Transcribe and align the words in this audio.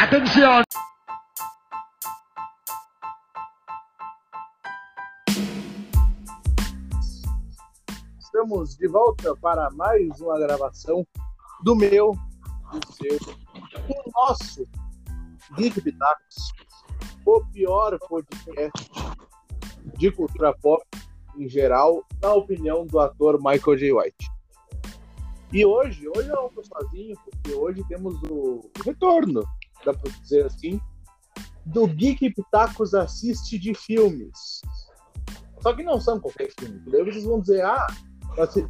Atenção! 0.00 0.62
Estamos 8.20 8.76
de 8.76 8.86
volta 8.86 9.34
para 9.42 9.68
mais 9.72 10.20
uma 10.20 10.38
gravação 10.38 11.04
do 11.64 11.74
meu, 11.74 12.12
do 12.70 12.92
seu, 12.92 13.18
do 13.18 14.12
nosso 14.14 14.64
Geek 15.56 15.80
Pitacos, 15.80 16.52
o 17.26 17.44
pior 17.52 17.98
podcast 17.98 18.90
de 19.98 20.12
cultura 20.12 20.54
pop 20.62 20.86
em 21.36 21.48
geral, 21.48 22.06
na 22.22 22.34
opinião 22.34 22.86
do 22.86 23.00
ator 23.00 23.36
Michael 23.38 23.76
J. 23.76 23.92
White. 23.92 24.38
E 25.52 25.66
hoje, 25.66 26.08
hoje 26.08 26.28
eu 26.28 26.36
não 26.36 26.48
tô 26.50 26.62
sozinho, 26.62 27.16
porque 27.24 27.52
hoje 27.52 27.82
temos 27.88 28.14
o 28.30 28.70
retorno, 28.84 29.42
dá 29.92 29.98
pra 29.98 30.10
dizer 30.22 30.46
assim, 30.46 30.80
do 31.66 31.86
Geek 31.86 32.30
Pitacos 32.30 32.94
assiste 32.94 33.58
de 33.58 33.74
filmes. 33.74 34.60
Só 35.60 35.74
que 35.74 35.82
não 35.82 36.00
são 36.00 36.20
qualquer 36.20 36.50
filme. 36.58 36.80
Daí 36.86 37.04
vocês 37.04 37.24
vão 37.24 37.40
dizer, 37.40 37.64
ah, 37.64 37.86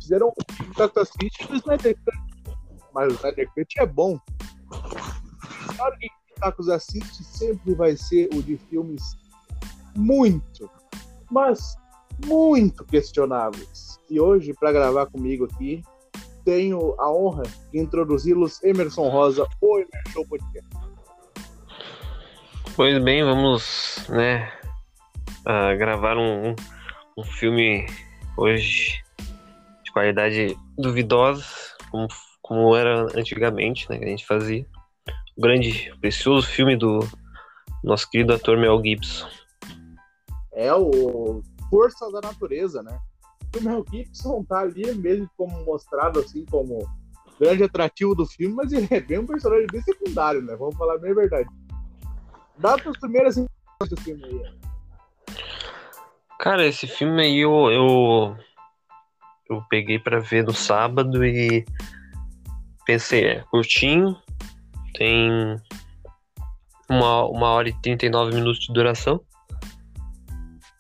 fizeram 0.01 0.29
o 0.29 0.45
Pitacos 0.45 1.03
assiste 1.03 1.47
do 1.47 1.57
Snyder 1.57 1.97
Cut. 2.05 2.57
Mas 2.95 3.13
o 3.13 3.17
Snyder 3.17 3.51
Cut 3.55 3.81
é 3.81 3.87
bom. 3.87 4.19
Claro 5.77 5.99
que 5.99 6.07
o 6.07 6.35
Pitacos 6.35 6.69
assiste 6.69 7.25
sempre 7.25 7.75
vai 7.75 7.97
ser 7.97 8.29
o 8.35 8.43
de 8.43 8.57
filmes 8.57 9.03
muito, 9.97 10.71
mas 11.31 11.77
muito 12.27 12.85
questionáveis. 12.85 13.99
E 14.09 14.21
hoje, 14.21 14.55
para 14.55 14.73
gravar 14.73 15.07
comigo 15.07 15.45
aqui, 15.45 15.83
tenho 16.45 16.95
a 16.99 17.13
honra 17.13 17.43
de 17.71 17.79
introduzi-los 17.79 18.63
Emerson 18.65 19.09
Rosa, 19.09 19.47
o 19.61 19.79
Emerson 19.79 20.25
Podcast. 20.25 20.88
Pois 22.79 22.97
bem, 23.03 23.25
vamos 23.25 24.07
né, 24.09 24.53
uh, 25.41 25.77
gravar 25.77 26.17
um, 26.17 26.55
um 27.17 27.25
filme 27.25 27.85
hoje 28.37 29.03
de 29.83 29.91
qualidade 29.91 30.57
duvidosa, 30.79 31.45
como, 31.91 32.07
como 32.41 32.77
era 32.77 33.03
antigamente, 33.19 33.91
né, 33.91 33.99
que 33.99 34.05
a 34.05 34.09
gente 34.09 34.25
fazia. 34.25 34.65
O 35.37 35.43
grande, 35.43 35.93
precioso 36.01 36.47
filme 36.47 36.77
do 36.77 37.01
nosso 37.83 38.09
querido 38.09 38.33
ator 38.33 38.57
Mel 38.57 38.81
Gibson. 38.81 39.27
É 40.53 40.73
o 40.73 41.43
Força 41.69 42.09
da 42.13 42.21
Natureza, 42.21 42.81
né? 42.81 42.97
O 43.57 43.61
Mel 43.61 43.85
Gibson 43.91 44.45
tá 44.45 44.61
ali 44.61 44.95
mesmo 44.95 45.29
como 45.37 45.65
mostrado 45.65 46.21
assim 46.21 46.45
como 46.45 46.89
grande 47.41 47.65
atrativo 47.65 48.15
do 48.15 48.25
filme, 48.25 48.55
mas 48.55 48.73
ele 48.73 48.87
é 48.89 49.01
bem 49.01 49.19
um 49.19 49.27
personagem 49.27 49.67
bem 49.67 49.83
secundário, 49.83 50.41
né? 50.43 50.55
Vamos 50.55 50.77
falar 50.77 50.97
bem 50.99 51.11
a 51.11 51.15
verdade. 51.17 51.49
Dá 52.59 52.75
as 52.75 52.99
primeiras 52.99 53.37
impressões 53.37 53.91
do 53.91 54.01
filme 54.01 54.25
aí. 54.25 54.59
Cara, 56.39 56.67
esse 56.67 56.87
filme 56.87 57.23
aí 57.23 57.39
eu, 57.39 57.71
eu, 57.71 58.37
eu 59.51 59.63
peguei 59.69 59.99
para 59.99 60.21
ver 60.21 60.45
no 60.45 60.53
sábado 60.53 61.25
e 61.25 61.65
pensei, 62.87 63.25
é 63.25 63.41
curtinho, 63.51 64.17
tem 64.95 65.57
uma, 66.89 67.25
uma 67.25 67.49
hora 67.49 67.69
e 67.69 67.81
39 67.83 68.35
minutos 68.35 68.61
de 68.61 68.73
duração. 68.73 69.21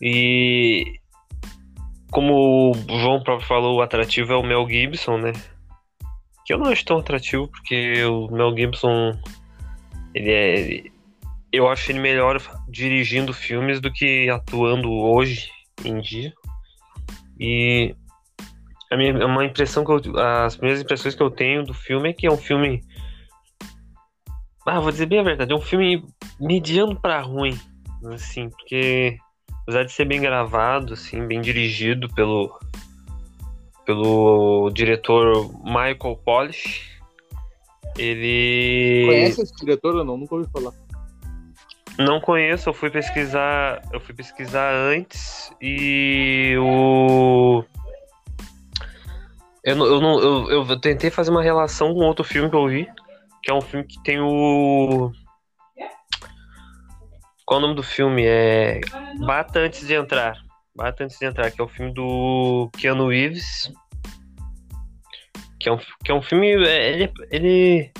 E 0.00 0.98
como 2.10 2.70
o 2.70 2.74
João 3.00 3.22
próprio 3.22 3.46
falou, 3.46 3.76
o 3.76 3.82
atrativo 3.82 4.32
é 4.32 4.36
o 4.36 4.42
Mel 4.42 4.66
Gibson, 4.68 5.18
né? 5.18 5.32
Que 6.46 6.54
eu 6.54 6.58
não 6.58 6.70
acho 6.70 6.84
tão 6.84 6.98
atrativo, 6.98 7.48
porque 7.48 8.02
o 8.04 8.28
Mel 8.28 8.56
Gibson, 8.56 9.12
ele 10.14 10.30
é. 10.30 10.97
Eu 11.52 11.68
acho 11.68 11.90
ele 11.90 12.00
melhor 12.00 12.40
dirigindo 12.68 13.32
filmes 13.32 13.80
do 13.80 13.92
que 13.92 14.28
atuando 14.28 14.90
hoje 14.90 15.50
em 15.84 16.00
dia. 16.00 16.32
E 17.40 17.94
a 18.90 18.96
minha, 18.96 19.26
uma 19.26 19.44
impressão 19.44 19.84
que 19.84 19.90
eu, 19.90 20.18
as 20.18 20.56
primeiras 20.56 20.82
impressões 20.82 21.14
que 21.14 21.22
eu 21.22 21.30
tenho 21.30 21.64
do 21.64 21.74
filme 21.74 22.10
é 22.10 22.12
que 22.12 22.26
é 22.26 22.30
um 22.30 22.36
filme. 22.36 22.82
Ah, 24.66 24.80
vou 24.80 24.90
dizer 24.90 25.06
bem 25.06 25.20
a 25.20 25.22
verdade, 25.22 25.52
é 25.52 25.56
um 25.56 25.60
filme 25.60 26.04
mediano 26.38 26.94
para 27.00 27.20
ruim, 27.20 27.58
assim, 28.12 28.50
porque 28.50 29.16
apesar 29.62 29.84
de 29.84 29.92
ser 29.92 30.04
bem 30.04 30.20
gravado, 30.20 30.92
assim, 30.92 31.26
bem 31.26 31.40
dirigido 31.40 32.08
pelo 32.14 32.58
pelo 33.86 34.70
diretor 34.70 35.50
Michael 35.64 36.20
Polish, 36.22 37.00
ele 37.96 39.06
Conhece 39.06 39.42
esse 39.42 39.56
diretor 39.56 39.96
ou 39.96 40.04
não? 40.04 40.18
Nunca 40.18 40.34
ouvi 40.34 40.50
falar. 40.50 40.72
Não 41.98 42.20
conheço, 42.20 42.68
eu 42.68 42.74
fui 42.74 42.90
pesquisar, 42.90 43.82
eu 43.92 44.00
fui 44.00 44.14
pesquisar 44.14 44.72
antes 44.72 45.52
e 45.60 46.54
o 46.60 47.64
eu, 49.64 49.76
eu, 49.76 50.00
não, 50.00 50.20
eu, 50.20 50.50
eu 50.68 50.80
tentei 50.80 51.10
fazer 51.10 51.30
uma 51.30 51.42
relação 51.42 51.92
com 51.92 52.00
outro 52.00 52.24
filme 52.24 52.48
que 52.48 52.56
eu 52.56 52.68
vi, 52.68 52.88
que 53.42 53.50
é 53.50 53.54
um 53.54 53.60
filme 53.60 53.84
que 53.84 54.00
tem 54.02 54.20
o 54.20 55.12
qual 57.48 57.60
o 57.60 57.62
nome 57.62 57.76
do 57.76 57.82
filme? 57.82 58.26
É 58.26 58.78
Bata 59.20 59.60
Antes 59.60 59.86
de 59.86 59.94
Entrar. 59.94 60.36
Bata 60.76 61.02
Antes 61.02 61.18
de 61.18 61.24
Entrar, 61.24 61.50
que 61.50 61.58
é 61.58 61.64
o 61.64 61.68
filme 61.68 61.94
do 61.94 62.70
Keanu 62.76 63.08
Reeves. 63.08 63.72
Que 65.58 65.70
é 65.70 65.72
um, 65.72 65.78
que 66.04 66.12
é 66.12 66.14
um 66.14 66.20
filme. 66.20 66.62
É, 66.66 66.92
ele, 66.92 67.12
ele. 67.30 67.90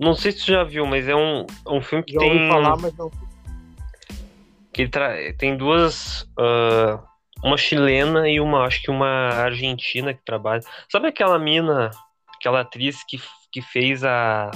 Não 0.00 0.14
sei 0.14 0.32
se 0.32 0.38
tu 0.38 0.46
já 0.46 0.64
viu, 0.64 0.86
mas 0.86 1.06
é 1.06 1.14
um, 1.14 1.46
um 1.68 1.82
filme 1.82 2.02
que 2.02 2.14
Já 2.14 2.20
tem. 2.20 2.48
falar, 2.48 2.76
mas 2.78 2.96
não. 2.96 3.10
Que 4.72 4.88
tra... 4.88 5.14
tem 5.36 5.56
duas. 5.56 6.22
uh, 6.38 6.98
uma 7.44 7.58
chilena 7.58 8.28
e 8.28 8.40
uma, 8.40 8.64
acho 8.64 8.82
que 8.82 8.90
uma 8.90 9.28
argentina 9.28 10.14
que 10.14 10.24
trabalha. 10.24 10.62
Sabe 10.90 11.08
aquela 11.08 11.38
mina, 11.38 11.90
aquela 12.34 12.60
atriz 12.60 13.04
que, 13.04 13.20
que 13.52 13.60
fez 13.60 14.02
a. 14.02 14.50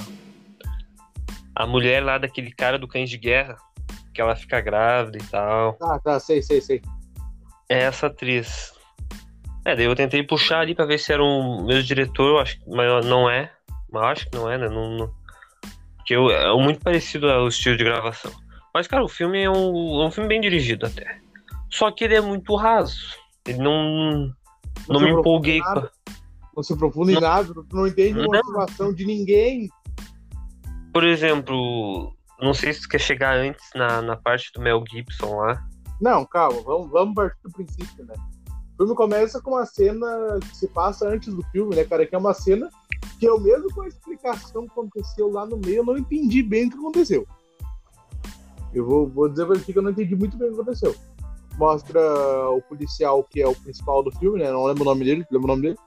A 1.55 1.65
mulher 1.65 2.03
lá 2.03 2.17
daquele 2.17 2.51
cara 2.51 2.77
do 2.77 2.87
Cães 2.87 3.09
de 3.09 3.17
Guerra? 3.17 3.55
Que 4.13 4.21
ela 4.21 4.35
fica 4.35 4.59
grávida 4.59 5.17
e 5.17 5.27
tal. 5.27 5.77
Ah, 5.81 5.99
tá, 5.99 6.19
sei, 6.19 6.41
sei, 6.41 6.59
sei. 6.59 6.81
É 7.69 7.83
essa 7.83 8.07
atriz. 8.07 8.73
É, 9.63 9.75
daí 9.75 9.85
eu 9.85 9.95
tentei 9.95 10.21
puxar 10.21 10.59
ali 10.59 10.75
pra 10.75 10.85
ver 10.85 10.97
se 10.97 11.13
era 11.13 11.23
o 11.23 11.65
mesmo 11.65 11.83
diretor, 11.83 12.41
acho, 12.41 12.59
mas 12.67 13.05
não 13.05 13.29
é. 13.29 13.51
Mas 13.91 14.03
acho 14.03 14.29
que 14.29 14.35
não 14.35 14.49
é, 14.51 14.57
né? 14.57 14.67
Não, 14.67 14.97
não... 14.97 15.24
Porque 16.05 16.15
eu, 16.15 16.29
é 16.29 16.55
muito 16.55 16.81
parecido 16.81 17.27
ao 17.31 17.47
estilo 17.47 17.75
de 17.75 17.83
gravação. 17.83 18.31
Mas, 18.71 18.87
cara, 18.87 19.03
o 19.03 19.09
filme 19.09 19.41
é 19.41 19.49
um, 19.49 20.03
é 20.03 20.05
um 20.05 20.11
filme 20.11 20.29
bem 20.29 20.39
dirigido 20.39 20.85
até. 20.85 21.19
Só 21.67 21.89
que 21.89 22.03
ele 22.03 22.13
é 22.13 22.21
muito 22.21 22.55
raso. 22.55 23.15
Ele 23.47 23.57
não. 23.57 24.31
Não, 24.87 24.99
se 24.99 25.03
me 25.03 25.09
empolguei 25.09 25.59
nada. 25.61 25.91
Não 26.55 26.61
se 26.61 26.73
aprofunda 26.73 27.11
em 27.11 27.19
nada, 27.19 27.51
não 27.73 27.87
entende 27.87 28.19
a 28.19 28.21
Não. 28.21 28.27
motivação 28.27 28.93
de 28.93 29.03
ninguém. 29.03 29.67
Por 30.93 31.03
exemplo, 31.03 32.15
não 32.39 32.53
sei 32.53 32.71
se 32.71 32.83
tu 32.83 32.89
quer 32.89 32.99
chegar 32.99 33.35
antes 33.35 33.67
na, 33.73 33.99
na 34.03 34.15
parte 34.15 34.51
do 34.53 34.61
Mel 34.61 34.83
Gibson 34.87 35.37
lá. 35.37 35.65
Não, 35.99 36.23
calma, 36.23 36.61
vamos, 36.61 36.91
vamos 36.91 37.15
partir 37.15 37.41
do 37.43 37.51
princípio, 37.51 38.05
né? 38.05 38.13
O 38.75 38.83
filme 38.83 38.95
começa 38.95 39.41
com 39.41 39.51
uma 39.51 39.65
cena 39.65 40.37
que 40.41 40.57
se 40.57 40.67
passa 40.67 41.07
antes 41.07 41.33
do 41.33 41.41
filme, 41.43 41.75
né, 41.75 41.85
cara? 41.85 42.05
Que 42.05 42.13
é 42.13 42.17
uma 42.17 42.33
cena 42.33 42.69
que 43.17 43.25
eu 43.25 43.39
mesmo 43.39 43.73
com 43.73 43.83
a 43.83 43.87
explicação 43.87 44.65
que 44.65 44.71
aconteceu 44.71 45.31
lá 45.31 45.45
no 45.45 45.55
meio, 45.55 45.77
eu 45.77 45.85
não 45.85 45.97
entendi 45.97 46.43
bem 46.43 46.67
o 46.67 46.71
que 46.71 46.77
aconteceu. 46.77 47.25
Eu 48.73 48.85
vou, 48.85 49.07
vou 49.07 49.29
dizer 49.29 49.45
pra 49.45 49.57
ti 49.57 49.71
que 49.71 49.79
eu 49.79 49.81
não 49.81 49.91
entendi 49.91 50.13
muito 50.13 50.35
bem 50.35 50.49
o 50.49 50.53
que 50.53 50.59
aconteceu. 50.59 50.93
Mostra 51.57 52.01
o 52.49 52.61
policial 52.63 53.23
que 53.23 53.41
é 53.41 53.47
o 53.47 53.55
principal 53.55 54.03
do 54.03 54.11
filme, 54.11 54.39
né? 54.39 54.51
Não 54.51 54.65
lembro 54.65 54.81
o 54.81 54.85
nome 54.85 55.05
dele, 55.05 55.25
lembra 55.31 55.45
o 55.45 55.55
nome 55.55 55.61
dele? 55.61 55.79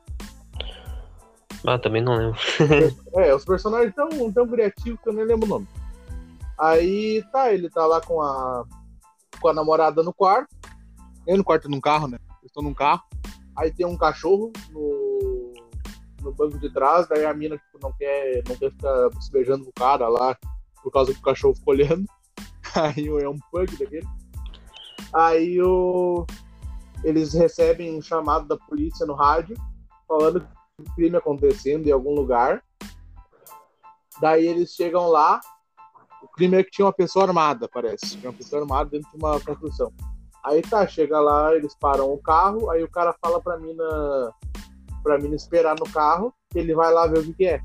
Ah, 1.67 1.79
também 1.79 2.03
não 2.03 2.17
lembro. 2.17 2.39
É, 3.17 3.35
os 3.35 3.45
personagens 3.45 3.95
tão, 3.95 4.33
tão 4.33 4.49
criativos 4.49 4.99
que 5.03 5.09
eu 5.11 5.13
nem 5.13 5.27
lembro 5.27 5.45
o 5.45 5.49
nome. 5.49 5.69
Aí 6.59 7.23
tá, 7.31 7.53
ele 7.53 7.69
tá 7.69 7.85
lá 7.85 8.01
com 8.01 8.23
a, 8.23 8.65
com 9.39 9.49
a 9.49 9.53
namorada 9.53 10.03
no 10.03 10.15
quarto. 10.15 10.57
Nem 11.27 11.37
no 11.37 11.45
quarto, 11.45 11.69
num 11.69 11.81
carro, 11.81 12.09
né? 12.09 12.19
Estão 12.59 12.65
num 12.65 12.75
carro. 12.75 13.05
Aí 13.57 13.73
tem 13.73 13.87
um 13.87 13.97
cachorro 13.97 14.53
no, 14.73 15.53
no 16.23 16.33
banco 16.33 16.59
de 16.59 16.69
trás, 16.73 17.07
daí 17.09 17.25
a 17.25 17.33
mina 17.33 17.57
tipo, 17.57 17.79
não, 17.81 17.93
quer, 17.93 18.43
não 18.49 18.57
quer 18.57 18.73
ficar 18.73 19.11
se 19.21 19.31
beijando 19.31 19.65
com 19.65 19.71
o 19.71 19.75
cara 19.75 20.09
lá 20.09 20.37
por 20.83 20.91
causa 20.91 21.13
que 21.15 21.21
o 21.21 21.23
cachorro 21.23 21.55
ficou 21.55 21.75
olhando. 21.75 22.05
Aí 22.75 23.07
é 23.07 23.29
um 23.29 23.39
pug 23.53 23.77
daquele. 23.77 24.07
Aí 25.15 25.63
o, 25.63 26.27
eles 27.05 27.33
recebem 27.33 27.97
um 27.97 28.03
chamado 28.03 28.49
da 28.49 28.57
polícia 28.57 29.07
no 29.07 29.15
rádio 29.15 29.57
falando 30.07 30.41
que 30.41 30.83
um 30.83 30.95
crime 30.95 31.17
acontecendo 31.17 31.87
em 31.87 31.93
algum 31.93 32.15
lugar. 32.15 32.63
Daí 34.21 34.47
eles 34.47 34.75
chegam 34.75 35.07
lá, 35.09 35.41
o 36.23 36.29
crime 36.29 36.57
é 36.57 36.65
que 36.65 36.73
tinha 36.73 36.87
uma 36.87 36.93
pessoa 36.93 37.25
armada, 37.25 37.69
parece. 37.69 38.19
Tinha 38.19 38.31
uma 38.31 38.37
pessoa 38.37 38.63
armada 38.63 38.91
dentro 38.91 39.09
de 39.11 39.17
uma 39.17 39.41
construção. 39.41 39.93
Aí 40.45 40.63
tá, 40.63 40.87
chega 40.87 41.21
lá, 41.21 41.55
eles 41.55 41.75
param 41.75 42.13
o 42.13 42.19
carro, 42.19 42.71
aí 42.71 42.83
o 42.83 42.91
cara 42.91 43.15
fala 43.21 43.41
pra 43.41 43.59
mina, 43.59 44.33
pra 45.03 45.19
mina 45.19 45.35
esperar 45.35 45.77
no 45.79 45.91
carro, 45.91 46.33
ele 46.55 46.75
vai 46.75 46.93
lá 46.93 47.07
ver 47.07 47.19
o 47.19 47.25
que, 47.25 47.35
que 47.35 47.47
é. 47.47 47.61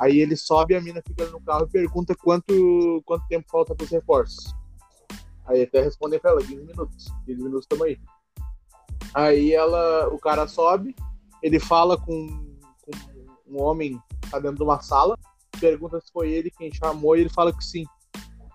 Aí 0.00 0.18
ele 0.18 0.36
sobe 0.36 0.74
a 0.74 0.80
mina 0.80 1.02
fica 1.06 1.26
no 1.26 1.40
carro 1.40 1.66
e 1.66 1.70
pergunta 1.70 2.14
quanto, 2.14 3.02
quanto 3.04 3.26
tempo 3.28 3.50
falta 3.50 3.74
para 3.74 3.84
os 3.84 3.90
reforços. 3.90 4.54
Aí 5.46 5.62
até 5.62 5.82
respondem 5.82 6.20
pra 6.20 6.30
ela, 6.30 6.40
15 6.40 6.64
minutos. 6.64 7.06
15 7.26 7.42
minutos 7.42 7.66
tamo 7.66 7.84
aí. 7.84 7.98
Aí 9.12 9.52
ela, 9.52 10.08
o 10.08 10.18
cara 10.18 10.46
sobe, 10.46 10.94
ele 11.42 11.58
fala 11.58 11.98
com, 11.98 12.28
com 12.82 12.92
um 13.46 13.60
homem 13.60 14.00
tá 14.30 14.38
dentro 14.38 14.58
de 14.58 14.62
uma 14.62 14.80
sala, 14.80 15.18
pergunta 15.60 16.00
se 16.00 16.12
foi 16.12 16.30
ele 16.30 16.50
quem 16.50 16.72
chamou 16.72 17.16
e 17.16 17.20
ele 17.20 17.30
fala 17.30 17.52
que 17.52 17.64
sim. 17.64 17.84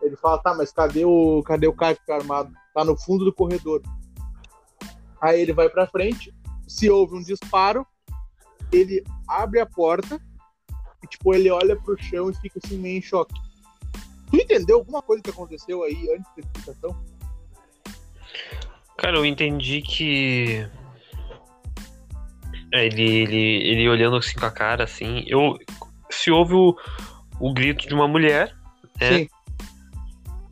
Ele 0.05 0.15
fala, 0.15 0.37
tá, 0.37 0.53
mas 0.53 0.71
cadê 0.71 1.03
o, 1.03 1.41
cadê 1.43 1.67
o 1.67 1.73
cara 1.73 1.95
que 1.95 2.05
tá 2.05 2.15
armado? 2.15 2.53
Tá 2.73 2.83
no 2.85 2.95
fundo 2.95 3.25
do 3.25 3.33
corredor. 3.33 3.81
Aí 5.19 5.41
ele 5.41 5.53
vai 5.53 5.69
pra 5.69 5.87
frente, 5.87 6.33
se 6.67 6.89
houve 6.89 7.15
um 7.15 7.21
disparo, 7.21 7.85
ele 8.71 9.03
abre 9.27 9.59
a 9.59 9.65
porta 9.65 10.21
e, 11.03 11.07
tipo, 11.07 11.33
ele 11.33 11.49
olha 11.49 11.75
pro 11.75 12.01
chão 12.01 12.29
e 12.29 12.35
fica 12.35 12.59
assim 12.63 12.77
meio 12.77 12.99
em 12.99 13.01
choque. 13.01 13.33
Tu 14.29 14.37
entendeu 14.37 14.77
alguma 14.77 15.01
coisa 15.01 15.23
que 15.23 15.29
aconteceu 15.29 15.83
aí 15.83 16.09
antes 16.11 16.31
da 16.35 16.41
explicação? 16.41 17.03
Cara, 18.97 19.17
eu 19.17 19.25
entendi 19.25 19.81
que. 19.81 20.67
É, 22.73 22.85
ele, 22.85 23.03
ele, 23.03 23.67
ele 23.67 23.89
olhando 23.89 24.17
assim 24.17 24.37
com 24.37 24.45
a 24.45 24.51
cara, 24.51 24.83
assim. 24.83 25.23
Eu, 25.27 25.57
se 26.09 26.31
houve 26.31 26.53
o, 26.53 26.75
o 27.39 27.53
grito 27.53 27.87
de 27.87 27.93
uma 27.93 28.07
mulher, 28.07 28.55
né? 28.99 29.19
Sim. 29.19 29.29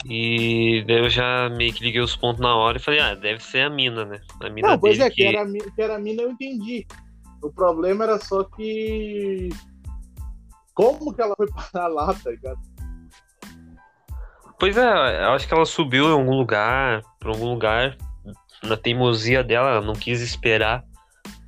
E 0.06 0.84
daí 0.86 0.98
eu 0.98 1.10
já 1.10 1.50
meio 1.50 1.74
que 1.74 1.84
liguei 1.84 2.02
os 2.02 2.16
pontos 2.16 2.42
na 2.42 2.56
hora 2.56 2.78
e 2.78 2.82
falei, 2.82 3.00
ah, 3.00 3.16
deve 3.16 3.42
ser 3.42 3.62
a 3.62 3.70
mina, 3.70 4.04
né? 4.04 4.20
A 4.42 4.50
mina 4.50 4.70
Não, 4.70 4.80
pois 4.80 5.00
é, 5.00 5.10
que... 5.10 5.16
que... 5.16 5.26
Era, 5.26 5.46
que 5.46 5.82
era 5.82 5.96
a 5.96 6.00
mina 6.00 6.24
eu 6.24 6.32
entendi. 6.32 6.86
O 7.42 7.52
problema 7.52 8.06
era 8.06 8.20
só 8.20 8.44
que. 8.44 9.50
Como 10.74 11.14
que 11.14 11.22
ela 11.22 11.36
foi 11.36 11.48
parar 11.72 11.88
lá, 11.88 12.14
tá 12.14 12.32
ligado? 12.32 12.60
Pois 14.60 14.78
é, 14.78 15.26
eu 15.26 15.32
acho 15.32 15.48
que 15.48 15.54
ela 15.54 15.66
subiu 15.66 16.08
em 16.08 16.14
algum 16.14 16.38
lugar, 16.38 17.02
pra 17.20 17.32
algum 17.32 17.52
lugar. 17.52 17.98
Na 18.64 18.78
teimosia 18.78 19.44
dela, 19.44 19.72
ela 19.72 19.82
não 19.82 19.94
quis 19.94 20.22
esperar, 20.22 20.86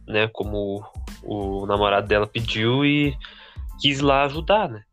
né? 0.06 0.28
Como 0.34 0.84
o, 1.24 1.62
o 1.62 1.66
namorado 1.66 2.08
dela 2.08 2.28
pediu 2.28 2.86
e 2.86 3.18
quis 3.80 4.02
lá 4.02 4.24
ajudar, 4.24 4.68
né? 4.68 4.84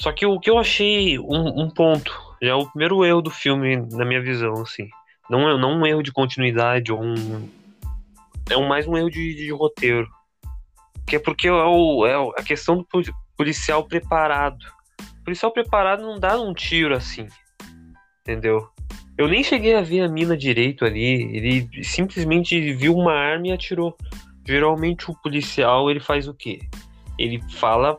Só 0.00 0.12
que 0.12 0.24
o 0.24 0.38
que 0.38 0.48
eu 0.48 0.58
achei 0.58 1.18
um, 1.18 1.62
um 1.62 1.68
ponto, 1.68 2.12
já 2.42 2.50
é 2.50 2.54
o 2.54 2.66
primeiro 2.66 3.04
erro 3.04 3.22
do 3.22 3.30
filme, 3.30 3.76
na 3.92 4.04
minha 4.04 4.20
visão, 4.20 4.54
assim. 4.62 4.88
Não 5.28 5.48
é 5.48 5.58
não 5.58 5.80
um 5.80 5.86
erro 5.86 6.02
de 6.02 6.12
continuidade 6.12 6.92
ou 6.92 7.02
um. 7.02 7.48
É 8.48 8.56
um, 8.56 8.66
mais 8.66 8.86
um 8.86 8.96
erro 8.96 9.10
de, 9.10 9.34
de 9.34 9.52
roteiro. 9.52 10.08
Que 11.06 11.16
é 11.16 11.18
porque 11.18 11.48
é, 11.48 11.52
o, 11.52 12.06
é 12.06 12.14
a 12.38 12.42
questão 12.42 12.76
do 12.76 12.86
policial 13.36 13.84
preparado 13.84 14.64
policial 15.30 15.52
preparado 15.52 16.02
não 16.02 16.18
dá 16.18 16.40
um 16.40 16.52
tiro 16.52 16.94
assim. 16.94 17.26
Entendeu? 18.22 18.68
Eu 19.16 19.28
nem 19.28 19.44
cheguei 19.44 19.76
a 19.76 19.80
ver 19.80 20.02
a 20.02 20.08
mina 20.08 20.36
direito 20.36 20.84
ali. 20.84 21.36
Ele 21.36 21.84
simplesmente 21.84 22.72
viu 22.74 22.94
uma 22.96 23.12
arma 23.12 23.48
e 23.48 23.52
atirou. 23.52 23.96
Geralmente 24.46 25.10
o 25.10 25.14
policial 25.14 25.90
ele 25.90 26.00
faz 26.00 26.26
o 26.26 26.34
quê? 26.34 26.60
Ele 27.18 27.40
fala 27.52 27.98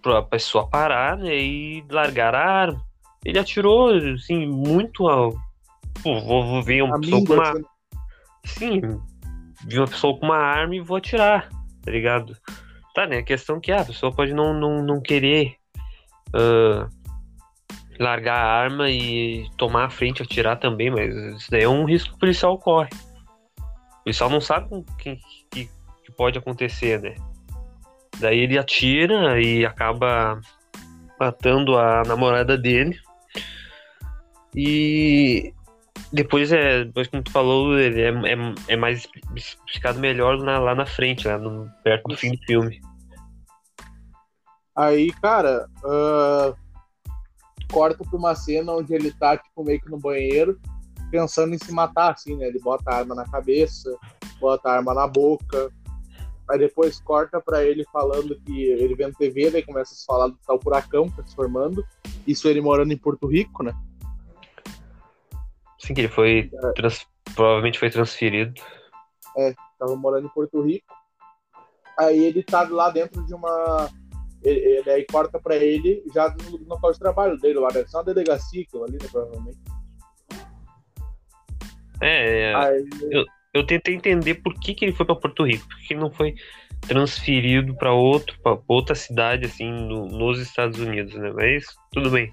pra 0.00 0.22
pessoa 0.22 0.68
parar 0.68 1.16
né, 1.16 1.36
e 1.36 1.84
largar 1.90 2.34
a 2.34 2.44
arma. 2.44 2.89
Ele 3.24 3.38
atirou 3.38 3.90
assim 3.90 4.46
muito 4.46 5.08
ao. 5.08 5.32
Pô, 6.02 6.20
vou, 6.20 6.46
vou 6.46 6.62
ver 6.62 6.82
uma 6.82 6.96
a 6.96 7.00
pessoa 7.00 7.24
com 7.24 7.34
uma. 7.34 7.52
Sim, 8.44 8.80
vi 9.66 9.78
uma 9.78 9.86
pessoa 9.86 10.18
com 10.18 10.26
uma 10.26 10.38
arma 10.38 10.74
e 10.74 10.80
vou 10.80 10.96
atirar, 10.96 11.48
tá 11.82 11.90
ligado? 11.90 12.36
Tá, 12.94 13.06
né? 13.06 13.18
A 13.18 13.22
questão 13.22 13.56
é 13.56 13.60
que 13.60 13.72
ah, 13.72 13.82
a 13.82 13.84
pessoa 13.84 14.12
pode 14.12 14.32
não, 14.32 14.54
não, 14.54 14.82
não 14.82 15.00
querer 15.00 15.56
uh, 16.34 16.88
largar 17.98 18.38
a 18.38 18.62
arma 18.62 18.90
e 18.90 19.48
tomar 19.56 19.84
a 19.84 19.90
frente, 19.90 20.22
atirar 20.22 20.58
também, 20.58 20.90
mas 20.90 21.14
isso 21.14 21.50
daí 21.50 21.62
é 21.62 21.68
um 21.68 21.84
risco 21.84 22.10
que 22.10 22.16
o 22.16 22.20
policial 22.20 22.58
corre. 22.58 22.88
O 24.00 24.04
policial 24.04 24.30
não 24.30 24.40
sabe 24.40 24.68
o 24.70 24.82
que, 24.96 25.18
que, 25.50 25.66
que 26.04 26.12
pode 26.16 26.38
acontecer, 26.38 27.00
né? 27.00 27.14
Daí 28.18 28.38
ele 28.40 28.58
atira 28.58 29.40
e 29.40 29.64
acaba 29.64 30.40
matando 31.18 31.78
a 31.78 32.02
namorada 32.02 32.56
dele. 32.56 32.98
E 34.54 35.54
depois 36.12 36.52
é, 36.52 36.84
depois 36.84 37.06
como 37.08 37.22
tu 37.22 37.30
falou, 37.30 37.78
ele 37.78 38.00
é, 38.00 38.08
é, 38.08 38.54
é 38.68 38.76
mais 38.76 39.08
explicado 39.36 39.98
melhor 40.00 40.38
na, 40.38 40.58
lá 40.58 40.74
na 40.74 40.86
frente, 40.86 41.28
lá 41.28 41.38
no, 41.38 41.70
perto 41.84 42.08
do 42.08 42.16
fim 42.16 42.32
do 42.32 42.38
filme. 42.38 42.80
Aí, 44.74 45.12
cara, 45.12 45.68
uh, 45.84 46.56
corta 47.70 48.04
pra 48.04 48.18
uma 48.18 48.34
cena 48.34 48.72
onde 48.72 48.94
ele 48.94 49.12
tá, 49.12 49.36
tipo, 49.36 49.62
meio 49.62 49.80
que 49.80 49.90
no 49.90 49.98
banheiro, 49.98 50.58
pensando 51.10 51.54
em 51.54 51.58
se 51.58 51.72
matar, 51.72 52.12
assim, 52.12 52.36
né? 52.36 52.46
Ele 52.46 52.58
bota 52.58 52.90
a 52.90 52.96
arma 52.96 53.14
na 53.14 53.24
cabeça, 53.24 53.94
bota 54.40 54.68
a 54.68 54.76
arma 54.76 54.94
na 54.94 55.06
boca. 55.06 55.70
Aí 56.48 56.58
depois 56.58 57.00
corta 57.00 57.40
para 57.40 57.64
ele 57.64 57.84
falando 57.92 58.34
que 58.40 58.64
ele 58.64 58.96
vendo 58.96 59.14
TV, 59.14 59.50
daí 59.50 59.62
começa 59.62 59.94
a 59.94 60.06
falar 60.06 60.28
do 60.28 60.38
tal 60.44 60.60
furacão 60.60 61.08
que 61.08 61.16
tá 61.16 61.22
se. 61.26 61.84
Isso 62.26 62.48
ele 62.48 62.60
morando 62.60 62.92
em 62.92 62.96
Porto 62.96 63.26
Rico, 63.26 63.62
né? 63.62 63.72
Sim, 65.80 65.94
que 65.94 66.02
ele 66.02 66.08
foi. 66.08 66.50
É. 66.52 66.72
Trans... 66.72 67.06
Provavelmente 67.34 67.78
foi 67.78 67.90
transferido. 67.90 68.54
É, 69.36 69.54
tava 69.78 69.96
morando 69.96 70.26
em 70.26 70.30
Porto 70.30 70.62
Rico. 70.62 70.94
Aí 71.98 72.24
ele 72.24 72.42
tá 72.42 72.66
lá 72.68 72.90
dentro 72.90 73.24
de 73.26 73.34
uma 73.34 73.90
ele, 74.42 74.60
ele, 74.60 74.90
aí 74.90 75.06
corta 75.06 75.38
para 75.38 75.56
ele 75.56 76.02
já 76.14 76.34
no, 76.34 76.56
local 76.66 76.92
de 76.92 76.98
trabalho 76.98 77.38
dele 77.38 77.58
lá, 77.58 77.68
deve 77.68 77.88
ser 77.88 77.96
uma 77.98 78.04
delegacia 78.04 78.64
que 78.64 78.76
ali, 78.76 78.92
né, 78.92 79.08
provavelmente. 79.10 79.58
É, 82.00 82.50
é 82.50 82.54
aí, 82.54 82.88
eu, 83.10 83.24
eu 83.52 83.66
tentei 83.66 83.94
entender 83.94 84.36
por 84.36 84.54
que, 84.58 84.74
que 84.74 84.86
ele 84.86 84.92
foi 84.94 85.04
para 85.04 85.14
Porto 85.14 85.44
Rico, 85.44 85.68
porque 85.68 85.92
ele 85.92 86.00
não 86.00 86.10
foi 86.10 86.34
transferido 86.80 87.74
para 87.74 87.92
outro, 87.92 88.38
para 88.42 88.58
outra 88.66 88.94
cidade 88.94 89.44
assim 89.44 89.70
no, 89.70 90.06
nos 90.06 90.38
Estados 90.38 90.78
Unidos, 90.78 91.14
né? 91.14 91.30
Mas 91.34 91.66
tudo 91.92 92.10
bem. 92.10 92.32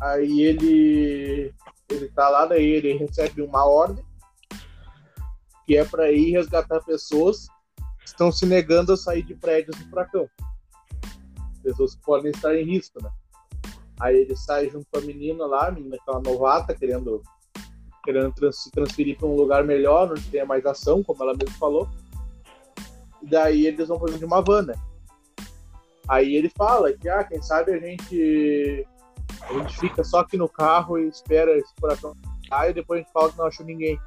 Aí 0.00 0.42
ele 0.42 1.54
ele 1.90 2.08
tá 2.08 2.28
lá, 2.28 2.46
daí 2.46 2.64
ele 2.64 2.94
recebe 2.94 3.42
uma 3.42 3.64
ordem 3.64 4.04
que 5.66 5.76
é 5.76 5.84
para 5.84 6.10
ir 6.12 6.32
resgatar 6.32 6.80
pessoas 6.80 7.46
estão 8.04 8.30
se 8.30 8.46
negando 8.46 8.92
a 8.92 8.96
sair 8.96 9.22
de 9.22 9.34
prédios 9.34 9.76
do 9.76 9.88
furacão. 9.88 10.28
Pessoas 11.62 11.94
que 11.94 12.02
podem 12.02 12.30
estar 12.30 12.54
em 12.54 12.64
risco, 12.64 13.02
né? 13.02 13.10
Aí 13.98 14.16
ele 14.16 14.36
sai 14.36 14.68
junto 14.68 14.86
com 14.90 14.98
a 14.98 15.02
menina 15.02 15.46
lá, 15.46 15.68
a 15.68 15.70
menina 15.70 15.96
que 15.96 16.10
é 16.10 16.12
uma 16.12 16.20
novata, 16.20 16.74
querendo, 16.74 17.22
querendo 18.04 18.32
trans, 18.34 18.62
se 18.62 18.70
transferir 18.70 19.16
para 19.16 19.26
um 19.26 19.36
lugar 19.36 19.64
melhor, 19.64 20.10
onde 20.10 20.28
tenha 20.30 20.44
mais 20.44 20.66
ação, 20.66 21.02
como 21.02 21.22
ela 21.22 21.32
mesma 21.32 21.56
falou. 21.58 21.88
E 23.22 23.26
daí 23.26 23.66
eles 23.66 23.88
vão 23.88 23.98
fazer 23.98 24.18
de 24.18 24.24
uma 24.24 24.42
van, 24.42 24.62
né? 24.62 24.74
Aí 26.06 26.36
ele 26.36 26.50
fala 26.50 26.92
que, 26.92 27.08
ah, 27.08 27.24
quem 27.24 27.40
sabe 27.40 27.72
a 27.72 27.78
gente, 27.78 28.86
a 29.42 29.52
gente 29.52 29.78
fica 29.78 30.02
só 30.04 30.20
aqui 30.20 30.36
no 30.36 30.48
carro 30.48 30.98
e 30.98 31.08
espera 31.08 31.56
esse 31.56 31.72
furacão. 31.78 32.16
Aí 32.50 32.72
depois 32.72 33.00
a 33.00 33.02
gente 33.02 33.12
fala 33.12 33.30
que 33.30 33.38
não 33.38 33.46
achou 33.46 33.66
ninguém. 33.66 33.98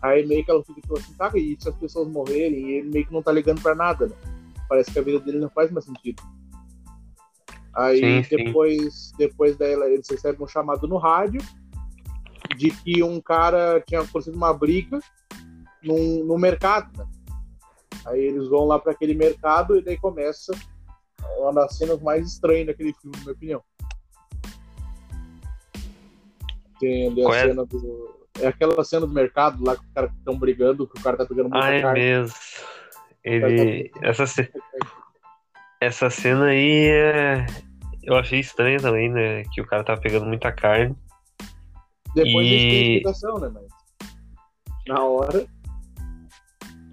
Aí 0.00 0.26
meio 0.26 0.44
que 0.44 0.50
ela 0.50 0.62
fica 0.62 0.80
tipo 0.80 0.96
assim, 0.96 1.12
tá, 1.14 1.30
e 1.34 1.56
se 1.58 1.68
as 1.68 1.74
pessoas 1.76 2.08
morrerem, 2.08 2.58
e 2.58 2.72
ele 2.74 2.90
meio 2.90 3.06
que 3.06 3.12
não 3.12 3.22
tá 3.22 3.32
ligando 3.32 3.60
pra 3.60 3.74
nada, 3.74 4.06
né? 4.06 4.14
Parece 4.68 4.92
que 4.92 4.98
a 4.98 5.02
vida 5.02 5.18
dele 5.20 5.38
não 5.38 5.50
faz 5.50 5.70
mais 5.70 5.84
sentido. 5.84 6.22
Aí 7.74 8.24
sim, 8.24 8.36
depois, 8.36 8.94
sim. 8.94 9.16
depois 9.18 9.56
dela, 9.56 9.86
eles 9.86 10.08
recebem 10.08 10.42
um 10.42 10.48
chamado 10.48 10.86
no 10.86 10.98
rádio 10.98 11.40
de 12.56 12.70
que 12.70 13.02
um 13.02 13.20
cara 13.20 13.80
tinha 13.86 14.00
acontecido 14.00 14.36
uma 14.36 14.52
briga 14.52 14.98
num, 15.82 16.24
no 16.24 16.38
mercado, 16.38 16.96
né? 16.96 17.06
Aí 18.06 18.20
eles 18.20 18.48
vão 18.48 18.64
lá 18.64 18.78
para 18.78 18.92
aquele 18.92 19.14
mercado 19.14 19.76
e 19.76 19.82
daí 19.82 19.98
começa 19.98 20.52
uma 21.38 21.52
das 21.52 21.76
cenas 21.76 22.00
mais 22.00 22.26
estranhas 22.26 22.66
daquele 22.66 22.92
filme, 22.94 23.16
na 23.16 23.22
minha 23.22 23.32
opinião. 23.34 23.62
Tem 26.80 27.08
ali 27.08 27.26
a 27.26 27.30
é? 27.30 27.48
cena 27.48 27.66
do, 27.66 28.18
é 28.40 28.46
aquela 28.46 28.84
cena 28.84 29.06
do 29.06 29.12
mercado 29.12 29.64
lá 29.64 29.76
que 29.76 29.84
os 29.84 29.92
caras 29.92 30.12
estão 30.12 30.38
brigando, 30.38 30.86
que 30.86 31.00
o 31.00 31.02
cara 31.02 31.16
tá 31.16 31.26
pegando 31.26 31.48
muita 31.48 31.66
ah, 31.66 31.70
é 31.70 31.82
carne. 31.82 32.00
mesmo. 32.00 32.36
Ele. 33.24 33.88
Tá 33.88 34.00
essa, 34.02 34.26
ce... 34.26 34.52
Essa 35.80 36.10
cena 36.10 36.46
aí 36.46 36.88
é. 36.88 37.46
Eu 38.02 38.16
achei 38.16 38.40
estranha 38.40 38.78
também, 38.78 39.10
né? 39.10 39.42
Que 39.52 39.60
o 39.60 39.66
cara 39.66 39.84
tá 39.84 39.96
pegando 39.96 40.26
muita 40.26 40.52
carne. 40.52 40.96
Depois 42.14 42.46
e... 42.46 42.96
explicação, 42.96 43.38
né? 43.38 43.50
Mas. 43.52 43.66
Na 44.86 45.04
hora. 45.04 45.46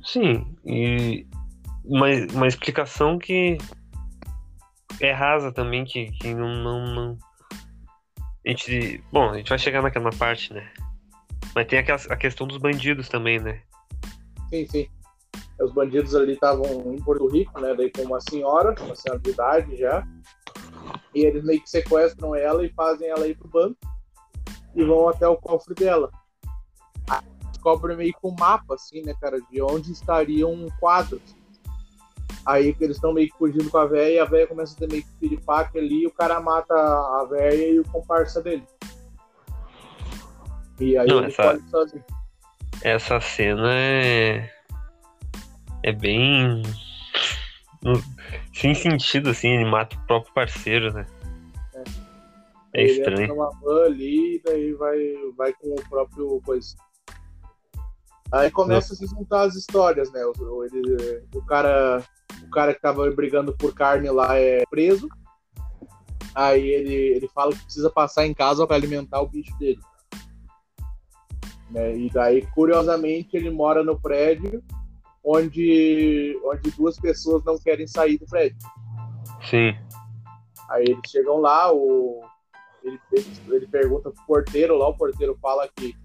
Sim, 0.03 0.55
e. 0.65 1.25
Uma, 1.83 2.07
uma 2.33 2.47
explicação 2.47 3.19
que 3.19 3.59
é 4.99 5.11
rasa 5.11 5.51
também, 5.51 5.83
que, 5.83 6.11
que 6.11 6.33
não, 6.33 6.55
não, 6.55 6.95
não. 6.95 7.17
A 8.45 8.49
gente. 8.49 9.03
Bom, 9.11 9.31
a 9.31 9.37
gente 9.37 9.49
vai 9.49 9.57
chegar 9.57 9.81
naquela 9.81 10.11
parte, 10.11 10.53
né? 10.53 10.71
Mas 11.53 11.67
tem 11.67 11.79
aquela, 11.79 11.99
a 12.09 12.15
questão 12.15 12.45
dos 12.45 12.57
bandidos 12.57 13.09
também, 13.09 13.39
né? 13.39 13.61
Sim, 14.49 14.65
sim. 14.67 14.87
Os 15.59 15.71
bandidos 15.73 16.13
ali 16.15 16.33
estavam 16.33 16.93
em 16.93 17.01
Porto 17.01 17.27
Rico, 17.27 17.59
né? 17.59 17.73
Daí 17.73 17.89
com 17.89 18.03
uma 18.03 18.19
senhora, 18.21 18.75
uma 18.81 18.95
senhora 18.95 19.19
de 19.19 19.29
idade 19.29 19.75
já. 19.77 20.05
E 21.13 21.25
eles 21.25 21.43
meio 21.43 21.61
que 21.61 21.69
sequestram 21.69 22.35
ela 22.35 22.65
e 22.65 22.69
fazem 22.73 23.07
ela 23.07 23.27
ir 23.27 23.37
pro 23.37 23.47
banco 23.47 23.77
e 24.75 24.83
vão 24.83 25.07
até 25.07 25.27
o 25.27 25.37
cofre 25.37 25.73
dela. 25.73 26.11
Descobrem 27.51 27.97
meio 27.97 28.13
que 28.13 28.27
um 28.27 28.35
mapa, 28.37 28.75
assim, 28.75 29.01
né, 29.01 29.15
cara, 29.19 29.39
de 29.49 29.61
onde 29.61 29.91
estariam 29.91 30.67
quadros. 30.79 31.35
Aí 32.45 32.75
eles 32.79 32.97
estão 32.97 33.11
meio 33.13 33.27
que 33.29 33.37
fugindo 33.37 33.69
com 33.71 33.77
a 33.77 33.85
véia 33.85 34.15
e 34.15 34.19
a 34.19 34.25
véia 34.25 34.45
começa 34.47 34.75
a 34.75 34.79
ter 34.79 34.87
meio 34.91 35.03
que 35.03 35.11
piripaque 35.19 35.77
ali 35.79 36.03
e 36.03 36.07
o 36.07 36.11
cara 36.11 36.39
mata 36.39 36.73
a 36.75 37.27
véia 37.29 37.71
e 37.71 37.79
o 37.79 37.85
comparsa 37.85 38.41
dele. 38.41 38.63
E 40.79 40.97
aí 40.97 41.07
Não, 41.07 41.19
ele 41.19 41.27
essa-. 41.27 41.57
Essa 42.83 43.19
cena 43.21 43.69
é. 43.73 44.51
É 45.83 45.91
bem. 45.91 46.61
Sem 48.53 48.73
sentido, 48.75 49.29
assim, 49.29 49.49
ele 49.49 49.65
mata 49.69 49.95
o 49.95 50.07
próprio 50.07 50.33
parceiro, 50.33 50.91
né? 50.93 51.05
É 52.73 52.81
Ele 52.83 52.99
entra 52.99 53.11
estranho. 53.13 53.27
numa 53.35 53.49
van 53.61 53.85
ali 53.85 54.35
e 54.35 54.41
daí 54.43 54.73
vai, 54.73 54.97
vai 55.37 55.53
com 55.53 55.69
o 55.73 55.89
próprio 55.89 56.41
coisa. 56.43 56.75
Aí 58.31 58.49
começa 58.51 58.93
a 58.93 58.97
se 58.97 59.05
juntar 59.07 59.43
as 59.43 59.55
histórias, 59.55 60.11
né? 60.11 60.21
O- 60.25 60.63
ele- 60.65 61.23
o 61.33 61.41
cara, 61.45 62.03
o 62.45 62.49
cara 62.49 62.73
que 62.73 62.81
tava 62.81 63.09
brigando 63.11 63.55
por 63.55 63.73
carne 63.73 64.09
lá 64.09 64.37
é 64.37 64.63
preso. 64.69 65.07
Aí 66.33 66.67
ele, 66.67 66.93
ele 66.93 67.27
fala 67.29 67.53
que 67.53 67.63
precisa 67.63 67.89
passar 67.89 68.25
em 68.25 68.33
casa 68.33 68.65
para 68.67 68.75
alimentar 68.75 69.21
o 69.21 69.27
bicho 69.27 69.57
dele. 69.57 69.79
Né? 71.69 71.97
E 71.97 72.09
daí, 72.09 72.45
curiosamente, 72.47 73.35
ele 73.35 73.49
mora 73.49 73.83
no 73.83 73.99
prédio 73.99 74.63
onde, 75.23 76.39
onde 76.43 76.71
duas 76.71 76.99
pessoas 76.99 77.43
não 77.43 77.57
querem 77.57 77.87
sair 77.87 78.17
do 78.17 78.25
prédio. 78.25 78.57
Sim. 79.49 79.73
Aí 80.69 80.83
eles 80.83 81.09
chegam 81.09 81.39
lá, 81.39 81.71
o, 81.73 82.23
ele, 82.83 82.99
ele, 83.47 83.67
pergunta 83.67 84.11
pro 84.11 84.25
porteiro 84.25 84.77
lá, 84.77 84.87
o 84.87 84.97
porteiro 84.97 85.37
fala 85.41 85.67
que 85.75 85.95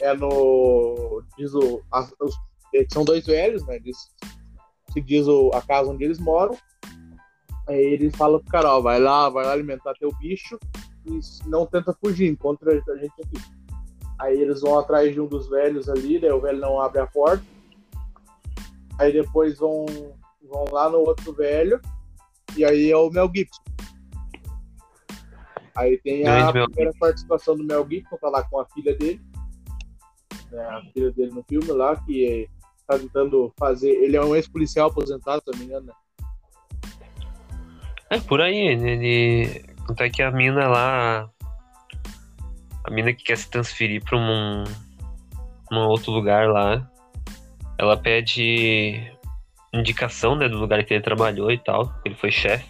é 0.00 0.14
no. 0.14 1.22
Diz 1.36 1.54
o. 1.54 1.82
a- 1.92 2.08
os, 2.20 2.34
são 2.92 3.04
dois 3.04 3.26
velhos, 3.26 3.66
né? 3.66 3.78
Diz, 3.78 3.96
que 4.92 5.00
diz 5.00 5.26
o, 5.26 5.50
a 5.54 5.62
casa 5.62 5.90
onde 5.90 6.04
eles 6.04 6.18
moram. 6.18 6.56
Aí 7.66 7.78
ele 7.78 8.10
fala 8.10 8.40
pro 8.40 8.50
cara, 8.50 8.74
ó, 8.74 8.80
vai 8.80 8.98
lá, 8.98 9.28
vai 9.28 9.44
lá 9.44 9.52
alimentar 9.52 9.94
teu 9.94 10.10
bicho 10.18 10.58
e 11.06 11.20
não 11.46 11.66
tenta 11.66 11.94
fugir, 12.02 12.28
encontra 12.28 12.72
a 12.72 12.96
gente 12.96 13.12
aqui. 13.22 13.42
Aí 14.18 14.40
eles 14.40 14.62
vão 14.62 14.78
atrás 14.78 15.12
de 15.12 15.20
um 15.20 15.26
dos 15.26 15.48
velhos 15.48 15.88
ali, 15.88 16.18
daí 16.18 16.32
o 16.32 16.40
velho 16.40 16.58
não 16.58 16.80
abre 16.80 17.00
a 17.00 17.06
porta. 17.06 17.44
Aí 18.98 19.12
depois 19.12 19.58
vão, 19.58 19.86
vão 20.42 20.64
lá 20.72 20.90
no 20.90 20.98
outro 20.98 21.32
velho, 21.32 21.80
e 22.56 22.64
aí 22.64 22.90
é 22.90 22.96
o 22.96 23.10
Mel 23.10 23.30
Gibson. 23.32 23.62
Aí 25.76 25.96
tem 25.98 26.26
a 26.26 26.34
Grande 26.34 26.52
Mel 26.54 26.66
primeira 26.66 26.92
participação 26.98 27.56
do 27.56 27.62
Mel 27.62 27.86
Gibson, 27.88 28.16
tá 28.16 28.28
lá 28.28 28.42
com 28.42 28.58
a 28.58 28.66
filha 28.66 28.96
dele. 28.96 29.20
Né, 30.50 30.64
a 30.64 30.82
filha 30.92 31.12
dele 31.12 31.30
no 31.30 31.44
filme 31.44 31.70
lá, 31.70 31.94
que 31.94 32.26
é, 32.26 32.57
tá 32.88 32.98
tentando 32.98 33.52
fazer. 33.58 33.90
Ele 33.90 34.16
é 34.16 34.24
um 34.24 34.34
ex-policial 34.34 34.88
aposentado, 34.88 35.42
se 35.44 35.50
não 35.52 35.58
me 35.58 35.64
engano, 35.66 35.86
né? 35.86 35.92
É 38.10 38.18
por 38.18 38.40
aí, 38.40 38.56
ele. 38.56 38.90
ele- 38.90 39.64
Tanto 39.86 40.02
é 40.02 40.10
que 40.10 40.22
a 40.22 40.30
mina 40.30 40.66
lá. 40.68 41.30
A 42.84 42.90
mina 42.90 43.12
que 43.12 43.22
quer 43.24 43.36
se 43.36 43.50
transferir 43.50 44.02
pra 44.02 44.16
um. 44.18 44.64
um 45.70 45.76
outro 45.86 46.10
lugar 46.10 46.48
lá. 46.48 46.90
Ela 47.78 47.96
pede 47.96 49.12
indicação, 49.72 50.34
né, 50.34 50.48
do 50.48 50.58
lugar 50.58 50.82
que 50.84 50.94
ele 50.94 51.02
trabalhou 51.02 51.52
e 51.52 51.58
tal. 51.58 51.94
Ele 52.04 52.14
foi 52.14 52.30
chefe. 52.32 52.66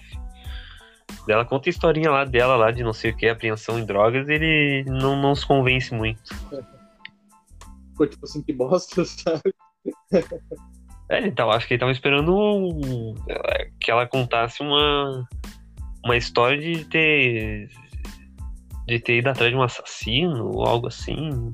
Ela 1.29 1.45
conta 1.45 1.69
a 1.69 1.71
historinha 1.71 2.11
lá 2.11 2.25
dela, 2.25 2.57
lá 2.57 2.71
de 2.71 2.83
não 2.83 2.93
sei 2.93 3.11
o 3.11 3.17
que, 3.17 3.29
apreensão 3.29 3.79
em 3.79 3.85
drogas, 3.85 4.29
ele 4.29 4.85
não, 4.87 5.15
não 5.21 5.35
se 5.35 5.47
convence 5.47 5.95
muito. 5.95 6.21
Ficou 7.93 8.07
tipo 8.07 8.25
assim, 8.25 8.43
que 8.43 8.53
bosta, 8.53 9.05
sabe? 9.07 9.55
É, 11.11 11.31
tava, 11.31 11.53
acho 11.57 11.67
que 11.67 11.75
ele 11.75 11.81
tava 11.81 11.93
esperando 11.93 12.37
um- 12.37 13.15
que 13.81 13.91
ela 13.91 14.07
contasse 14.07 14.63
uma, 14.63 15.27
uma 16.05 16.17
história 16.17 16.59
de 16.59 16.85
ter. 16.85 17.69
de 18.87 18.99
ter 19.01 19.19
ido 19.19 19.29
atrás 19.29 19.51
de 19.51 19.57
um 19.57 19.63
assassino 19.63 20.51
ou 20.51 20.67
algo 20.67 20.87
assim. 20.87 21.53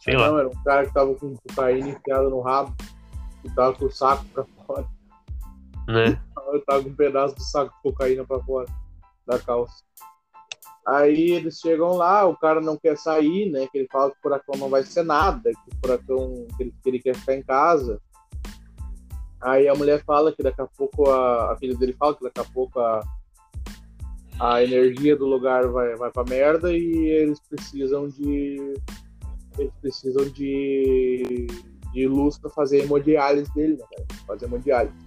Sei 0.00 0.16
lá. 0.16 0.28
Não, 0.28 0.38
era 0.38 0.48
um 0.48 0.62
cara 0.64 0.86
que 0.86 0.94
tava 0.94 1.14
com 1.14 1.36
cocaína 1.36 1.88
enfiada 1.90 2.28
no 2.28 2.40
rabo 2.40 2.74
e 3.44 3.50
tava 3.50 3.74
com 3.74 3.84
o 3.86 3.90
saco 3.90 4.24
pra 4.26 4.44
fora. 4.66 4.86
Né? 5.88 6.20
Eu 6.52 6.60
tava 6.64 6.82
com 6.82 6.88
um 6.88 6.94
pedaço 6.94 7.34
do 7.34 7.42
saco 7.42 7.74
de 7.76 7.82
cocaína 7.82 8.24
pra 8.24 8.40
fora 8.40 8.66
da 9.26 9.38
calça. 9.38 9.82
Aí 10.90 11.30
eles 11.30 11.60
chegam 11.60 11.96
lá, 11.96 12.26
o 12.26 12.36
cara 12.36 12.60
não 12.60 12.76
quer 12.76 12.98
sair, 12.98 13.48
né? 13.48 13.68
Que 13.70 13.78
ele 13.78 13.88
fala 13.92 14.10
que 14.10 14.18
o 14.18 14.20
furacão 14.20 14.58
não 14.58 14.68
vai 14.68 14.82
ser 14.82 15.04
nada, 15.04 15.48
que 15.48 15.76
o 15.76 15.78
furacão 15.80 16.46
que 16.56 16.64
ele, 16.64 16.74
que 16.82 16.88
ele 16.88 16.98
quer 16.98 17.14
ficar 17.14 17.36
em 17.36 17.42
casa. 17.44 18.00
Aí 19.40 19.68
a 19.68 19.74
mulher 19.74 20.02
fala 20.04 20.32
que 20.32 20.42
daqui 20.42 20.60
a 20.60 20.66
pouco 20.66 21.08
a, 21.08 21.52
a 21.52 21.56
filha 21.58 21.76
dele 21.76 21.92
fala 21.92 22.16
que 22.16 22.24
daqui 22.24 22.40
a 22.40 22.44
pouco 22.44 22.80
a, 22.80 23.04
a 24.40 24.64
energia 24.64 25.14
do 25.14 25.26
lugar 25.26 25.68
vai, 25.68 25.94
vai 25.94 26.10
pra 26.10 26.24
merda 26.24 26.76
e 26.76 27.08
eles 27.08 27.38
precisam 27.48 28.08
de. 28.08 28.74
Eles 29.58 29.72
precisam 29.80 30.24
de, 30.24 31.46
de 31.92 32.08
luz 32.08 32.36
pra 32.36 32.50
fazer 32.50 32.82
hemodiálise 32.82 33.52
dele, 33.54 33.76
né? 33.76 34.04
Fazer 34.26 34.46
hemodiálise. 34.46 35.06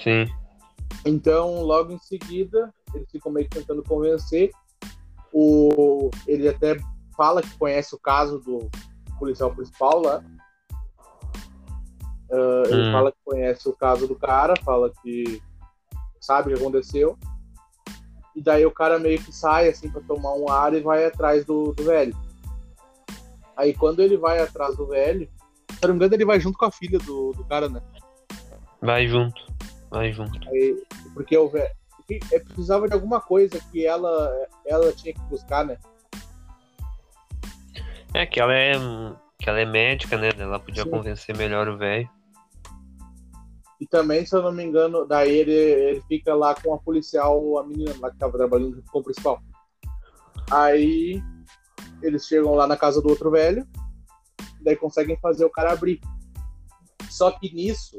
Sim. 0.00 0.26
Então, 1.04 1.62
logo 1.62 1.92
em 1.92 1.98
seguida, 1.98 2.72
eles 2.94 3.10
ficam 3.10 3.32
meio 3.32 3.48
que 3.48 3.58
tentando 3.58 3.82
convencer. 3.82 4.52
O, 5.32 6.10
ele 6.26 6.48
até 6.48 6.76
fala 7.16 7.42
que 7.42 7.56
conhece 7.58 7.94
o 7.94 7.98
caso 7.98 8.38
do 8.40 8.68
policial 9.18 9.54
principal 9.54 10.02
lá. 10.02 10.24
Ah, 12.32 12.62
ele 12.68 12.88
Hum. 12.88 12.92
fala 12.92 13.12
que 13.12 13.18
conhece 13.24 13.68
o 13.68 13.72
caso 13.72 14.06
do 14.06 14.14
cara, 14.14 14.54
fala 14.64 14.90
que 15.02 15.42
sabe 16.20 16.52
o 16.52 16.54
que 16.54 16.60
aconteceu. 16.60 17.18
E 18.34 18.42
daí 18.42 18.64
o 18.64 18.70
cara 18.70 18.98
meio 18.98 19.20
que 19.20 19.32
sai 19.32 19.68
assim 19.68 19.90
para 19.90 20.00
tomar 20.02 20.34
um 20.34 20.48
ar 20.48 20.72
e 20.74 20.80
vai 20.80 21.04
atrás 21.04 21.44
do, 21.44 21.72
do 21.72 21.84
velho. 21.84 22.16
Aí 23.56 23.74
quando 23.74 24.00
ele 24.00 24.16
vai 24.16 24.40
atrás 24.40 24.76
do 24.76 24.86
velho, 24.86 25.28
se 25.72 25.84
eu 25.84 25.88
não 25.88 25.94
me 25.94 25.98
engano, 25.98 26.14
ele 26.14 26.24
vai 26.24 26.40
junto 26.40 26.56
com 26.56 26.64
a 26.64 26.70
filha 26.70 26.98
do, 26.98 27.32
do 27.32 27.44
cara, 27.44 27.68
né? 27.68 27.82
Vai 28.80 29.06
junto. 29.06 29.40
Vai 29.90 30.12
junto. 30.12 30.48
Aí, 30.48 30.82
porque 31.14 31.36
o 31.36 31.48
velho. 31.48 31.74
É, 32.32 32.40
precisava 32.40 32.88
de 32.88 32.94
alguma 32.94 33.20
coisa 33.20 33.60
que 33.70 33.86
ela, 33.86 34.48
ela 34.66 34.92
tinha 34.92 35.14
que 35.14 35.20
buscar, 35.22 35.64
né? 35.64 35.78
É 38.12 38.26
que 38.26 38.40
ela 38.40 38.54
é. 38.54 38.72
que 39.38 39.48
ela 39.48 39.60
é 39.60 39.64
médica, 39.64 40.16
né? 40.16 40.30
Ela 40.36 40.58
podia 40.58 40.82
Sim. 40.82 40.90
convencer 40.90 41.36
melhor 41.36 41.68
o 41.68 41.78
velho. 41.78 42.08
E 43.80 43.86
também, 43.86 44.26
se 44.26 44.36
eu 44.36 44.42
não 44.42 44.52
me 44.52 44.62
engano, 44.62 45.06
daí 45.06 45.30
ele, 45.30 45.52
ele 45.52 46.02
fica 46.02 46.34
lá 46.34 46.54
com 46.54 46.74
a 46.74 46.78
policial, 46.78 47.58
a 47.58 47.66
menina 47.66 47.94
lá 47.98 48.10
que 48.10 48.18
tava 48.18 48.36
trabalhando 48.36 48.82
com 48.90 48.98
o 48.98 49.02
principal. 49.02 49.40
Aí 50.50 51.22
eles 52.02 52.26
chegam 52.26 52.54
lá 52.54 52.66
na 52.66 52.76
casa 52.76 53.00
do 53.00 53.08
outro 53.08 53.30
velho, 53.30 53.66
daí 54.60 54.76
conseguem 54.76 55.16
fazer 55.18 55.44
o 55.44 55.50
cara 55.50 55.72
abrir. 55.72 56.00
Só 57.08 57.30
que 57.30 57.54
nisso, 57.54 57.98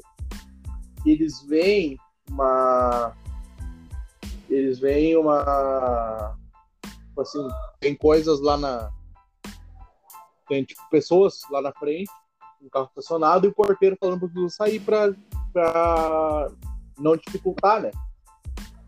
eles 1.06 1.41
veem 1.48 1.98
uma. 2.30 3.15
Eles 4.51 4.79
veem 4.79 5.15
uma. 5.15 6.38
Tipo 6.84 7.22
assim, 7.22 7.48
tem 7.79 7.96
coisas 7.96 8.41
lá 8.41 8.58
na. 8.58 8.91
Tem 10.48 10.65
tipo 10.65 10.81
pessoas 10.89 11.39
lá 11.50 11.62
na 11.62 11.72
frente, 11.72 12.12
um 12.62 12.70
carro 12.70 12.88
estacionado, 12.88 13.48
e 13.48 13.50
o 13.50 13.53
porteiro 13.53 13.96
falando 13.98 14.20
eles 14.20 14.50
sair 14.50 14.81
pra, 14.81 15.13
pra 15.53 16.51
não 17.00 17.15
dificultar, 17.15 17.81
né? 17.81 17.91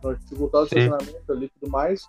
Não 0.03 0.13
dificultar 0.13 0.63
o 0.63 0.67
Sim. 0.67 0.79
estacionamento 0.79 1.31
ali 1.31 1.45
e 1.45 1.59
tudo 1.59 1.71
mais. 1.71 2.05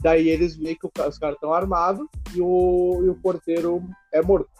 Daí 0.00 0.28
eles 0.28 0.56
veem 0.56 0.76
que 0.76 0.86
os 0.86 1.18
caras 1.18 1.36
estão 1.36 1.52
armados 1.52 2.06
e 2.34 2.40
o, 2.40 3.04
e 3.04 3.08
o 3.08 3.14
porteiro 3.16 3.82
é 4.12 4.20
morto. 4.20 4.50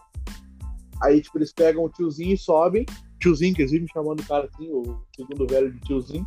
Aí, 1.03 1.21
tipo, 1.21 1.39
eles 1.39 1.53
pegam 1.53 1.85
o 1.85 1.89
tiozinho 1.89 2.35
e 2.35 2.39
sobem. 2.39 2.87
Tiozinho, 3.21 3.55
que 3.55 3.63
eles 3.63 3.73
vivem 3.73 3.89
chamando 3.89 4.21
o 4.21 4.27
cara 4.27 4.49
assim, 4.53 4.71
o 4.71 5.03
segundo 5.15 5.47
velho 5.47 5.73
de 5.73 5.81
tiozinho. 5.81 6.27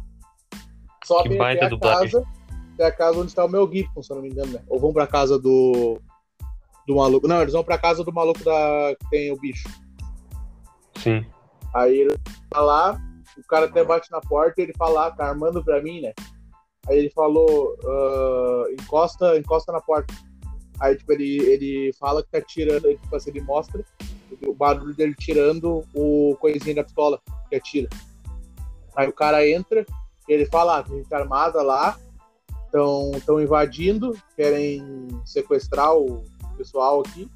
Baita 1.37 1.59
até 1.59 1.65
a 1.65 1.69
dublagem. 1.69 2.11
casa, 2.11 2.27
até 2.73 2.85
a 2.85 2.91
casa 2.91 3.19
onde 3.19 3.27
está 3.27 3.45
o 3.45 3.49
Mel 3.49 3.69
Gibson, 3.71 4.03
se 4.03 4.11
eu 4.11 4.15
não 4.15 4.23
me 4.23 4.29
engano, 4.29 4.53
né? 4.53 4.61
Ou 4.67 4.79
vão 4.79 4.93
pra 4.93 5.07
casa 5.07 5.37
do, 5.39 5.99
do 6.87 6.95
maluco. 6.95 7.27
Não, 7.27 7.41
eles 7.41 7.53
vão 7.53 7.63
pra 7.63 7.77
casa 7.77 8.03
do 8.03 8.13
maluco 8.13 8.43
da, 8.43 8.95
que 8.99 9.09
tem 9.09 9.31
o 9.31 9.39
bicho. 9.39 9.67
Sim. 10.97 11.25
Aí 11.73 12.01
ele 12.01 12.15
tá 12.49 12.59
lá, 12.59 13.01
o 13.37 13.47
cara 13.47 13.65
até 13.65 13.83
bate 13.83 14.11
na 14.11 14.21
porta 14.21 14.59
e 14.59 14.65
ele 14.65 14.73
fala, 14.77 15.07
ah, 15.07 15.11
tá 15.11 15.25
armando 15.27 15.63
pra 15.63 15.81
mim, 15.81 16.01
né? 16.01 16.13
Aí 16.87 16.97
ele 16.97 17.09
falou, 17.11 17.77
ah, 17.85 18.65
encosta, 18.71 19.37
encosta 19.37 19.71
na 19.71 19.81
porta. 19.81 20.13
Aí, 20.79 20.95
tipo, 20.95 21.13
ele, 21.13 21.37
ele 21.43 21.93
fala 21.99 22.23
que 22.23 22.29
tá 22.31 22.41
tirando, 22.41 22.85
ele, 22.85 22.97
tipo 22.97 23.15
assim, 23.15 23.29
ele 23.29 23.41
mostra 23.41 23.85
o 24.47 24.53
barulho 24.53 24.95
dele 24.95 25.13
tirando 25.13 25.83
o 25.93 26.35
coisinho 26.39 26.75
da 26.75 26.83
pistola 26.83 27.21
que 27.49 27.55
atira. 27.55 27.87
Aí 28.95 29.07
o 29.07 29.13
cara 29.13 29.47
entra, 29.47 29.85
ele 30.31 30.45
fala, 30.45 30.79
ah, 30.79 30.83
tem 30.83 30.97
gente 30.97 31.13
armada 31.13 31.61
lá, 31.61 31.97
estão 32.65 33.41
invadindo, 33.41 34.17
querem 34.35 35.07
sequestrar 35.25 35.93
o 35.95 36.23
pessoal 36.57 37.01
aqui. 37.01 37.29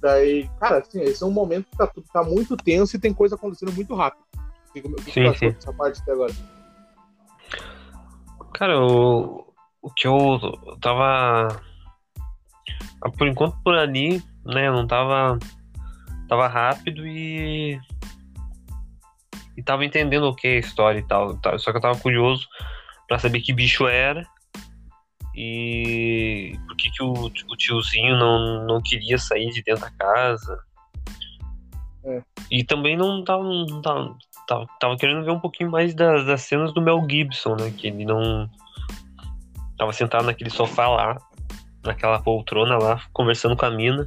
Daí, 0.00 0.50
cara, 0.58 0.78
assim, 0.78 1.00
esse 1.00 1.22
é 1.22 1.26
um 1.26 1.30
momento 1.30 1.66
que 1.70 1.76
tá, 1.76 1.90
tá 2.12 2.22
muito 2.24 2.56
tenso 2.56 2.96
e 2.96 3.00
tem 3.00 3.14
coisa 3.14 3.36
acontecendo 3.36 3.72
muito 3.72 3.94
rápido. 3.94 4.22
O 4.68 4.72
que, 4.72 5.12
Sim, 5.12 5.34
sim. 5.34 5.46
essa 5.46 5.72
parte 5.72 6.00
até 6.00 6.12
agora? 6.12 6.32
Cara, 8.54 8.80
o, 8.80 9.46
o 9.80 9.90
que 9.90 10.06
eu 10.06 10.40
tava. 10.80 11.60
ah, 13.00 13.10
Por 13.16 13.28
enquanto 13.28 13.56
por 13.62 13.76
ali, 13.76 14.22
né? 14.44 14.70
Não 14.70 14.86
tava. 14.86 15.38
Tava 16.28 16.48
rápido 16.48 17.06
e. 17.06 17.78
E 19.56 19.62
tava 19.62 19.84
entendendo 19.84 20.24
o 20.24 20.34
que 20.34 20.48
é 20.48 20.56
a 20.56 20.60
história 20.60 20.98
e 20.98 21.06
tal, 21.06 21.36
tal. 21.38 21.58
Só 21.58 21.70
que 21.70 21.76
eu 21.76 21.82
tava 21.82 21.98
curioso 21.98 22.48
pra 23.06 23.18
saber 23.18 23.40
que 23.40 23.52
bicho 23.52 23.86
era. 23.86 24.26
E 25.34 26.58
por 26.66 26.76
que, 26.76 26.90
que 26.90 27.02
o, 27.02 27.12
o 27.12 27.56
tiozinho 27.56 28.16
não, 28.16 28.66
não 28.66 28.82
queria 28.82 29.18
sair 29.18 29.50
de 29.50 29.62
dentro 29.62 29.82
da 29.82 29.90
casa. 29.90 30.58
É. 32.04 32.22
E 32.50 32.64
também 32.64 32.96
não 32.96 33.22
tava, 33.24 33.42
não 33.42 33.80
tava, 33.80 34.16
tava, 34.46 34.66
tava 34.80 34.96
querendo 34.96 35.24
ver 35.24 35.30
um 35.30 35.40
pouquinho 35.40 35.70
mais 35.70 35.94
das, 35.94 36.26
das 36.26 36.42
cenas 36.42 36.72
do 36.74 36.82
Mel 36.82 37.04
Gibson, 37.08 37.56
né? 37.56 37.72
Que 37.76 37.88
ele 37.88 38.04
não. 38.04 38.48
Tava 39.78 39.92
sentado 39.92 40.24
naquele 40.26 40.50
sofá 40.50 40.88
lá, 40.88 41.18
naquela 41.84 42.20
poltrona 42.20 42.76
lá, 42.76 43.00
conversando 43.12 43.56
com 43.56 43.66
a 43.66 43.70
mina, 43.70 44.06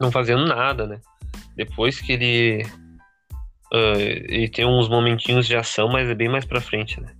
não 0.00 0.10
fazendo 0.10 0.44
nada, 0.46 0.86
né? 0.86 1.00
Depois 1.56 2.00
que 2.00 2.12
ele. 2.12 2.66
Ele 3.76 4.48
tem 4.48 4.64
uns 4.66 4.88
momentinhos 4.88 5.46
de 5.46 5.56
ação, 5.56 5.88
mas 5.88 6.08
é 6.08 6.14
bem 6.14 6.28
mais 6.28 6.44
pra 6.44 6.60
frente, 6.60 7.00
né? 7.00 7.14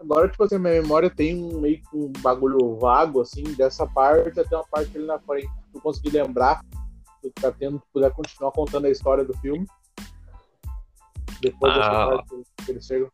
Agora, 0.00 0.28
tipo 0.28 0.42
assim, 0.42 0.56
a 0.56 0.58
minha 0.58 0.80
memória 0.82 1.08
tem 1.08 1.36
um 1.36 1.60
meio 1.60 1.78
que 1.80 1.96
um 1.96 2.12
bagulho 2.18 2.76
vago, 2.78 3.20
assim, 3.20 3.44
dessa 3.54 3.86
parte 3.86 4.38
até 4.40 4.56
uma 4.56 4.66
parte 4.66 4.96
ali 4.96 5.06
na 5.06 5.18
frente. 5.20 5.46
Se 5.46 5.76
eu 5.76 5.80
conseguir 5.80 6.10
lembrar, 6.10 6.60
se 7.20 7.30
tu 7.30 7.40
tá 7.40 7.52
tendo, 7.52 7.80
puder 7.92 8.10
continuar 8.10 8.50
contando 8.50 8.86
a 8.86 8.90
história 8.90 9.24
do 9.24 9.36
filme. 9.38 9.64
Depois 11.40 11.74
dessa 11.74 11.90
Ah. 11.90 12.06
parte 12.08 12.28
que 12.64 12.70
eles 12.72 12.84
chegam. 12.86 13.08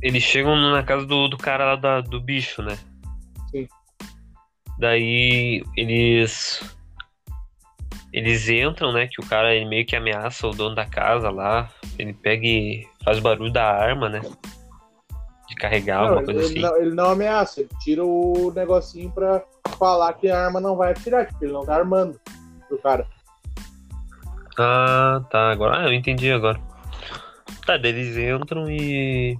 Eles 0.00 0.22
chegam 0.22 0.56
na 0.56 0.82
casa 0.82 1.06
do, 1.06 1.28
do 1.28 1.36
cara 1.36 1.64
lá 1.64 1.76
da- 1.76 2.00
do 2.00 2.20
bicho, 2.20 2.62
né? 2.62 2.78
Sim. 3.50 3.68
Daí 4.78 5.62
eles. 5.76 6.60
Eles 8.12 8.48
entram, 8.48 8.92
né? 8.92 9.06
Que 9.08 9.20
o 9.20 9.26
cara 9.26 9.54
ele 9.54 9.64
meio 9.64 9.86
que 9.86 9.96
ameaça 9.96 10.46
o 10.46 10.50
dono 10.50 10.74
da 10.74 10.84
casa 10.84 11.30
lá. 11.30 11.70
Ele 11.98 12.12
pega 12.12 12.46
e 12.46 12.86
faz 13.04 13.18
barulho 13.18 13.50
da 13.52 13.64
arma, 13.64 14.08
né? 14.08 14.20
De 15.48 15.54
carregar, 15.54 16.02
Não, 16.02 16.08
alguma 16.08 16.24
coisa 16.24 16.40
ele 16.40 16.50
assim. 16.50 16.60
não, 16.60 16.76
ele 16.76 16.94
não 16.94 17.10
ameaça, 17.10 17.60
ele 17.60 17.70
tira 17.80 18.04
o 18.04 18.52
negocinho 18.54 19.10
pra 19.10 19.42
falar 19.78 20.12
que 20.14 20.30
a 20.30 20.46
arma 20.46 20.60
não 20.60 20.76
vai 20.76 20.92
atirar, 20.92 21.26
tipo, 21.26 21.44
ele 21.44 21.52
não 21.52 21.64
tá 21.64 21.76
armando 21.76 22.20
pro 22.68 22.78
cara. 22.78 23.06
Ah, 24.58 25.22
tá. 25.30 25.50
Agora. 25.50 25.78
Ah, 25.78 25.86
eu 25.86 25.92
entendi 25.92 26.30
agora. 26.30 26.60
Tá, 27.66 27.76
daí 27.76 27.90
eles 27.92 28.16
entram 28.16 28.70
e. 28.70 29.38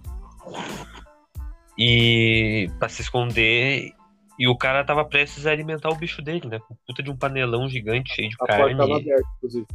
E. 1.78 2.70
pra 2.78 2.88
se 2.88 3.02
esconder. 3.02 3.92
E 4.42 4.48
o 4.48 4.56
cara 4.56 4.82
tava 4.82 5.04
prestes 5.04 5.46
a 5.46 5.52
alimentar 5.52 5.88
o 5.88 5.94
bicho 5.94 6.20
dele, 6.20 6.48
né? 6.48 6.58
Com 6.58 6.74
puta 6.84 7.00
de 7.00 7.08
um 7.08 7.16
panelão 7.16 7.68
gigante 7.68 8.12
cheio 8.12 8.28
de 8.28 8.34
A 8.34 8.38
porta 8.38 8.56
tava 8.56 8.76
carne. 8.76 8.92
aberta, 8.94 9.28
inclusive. 9.36 9.66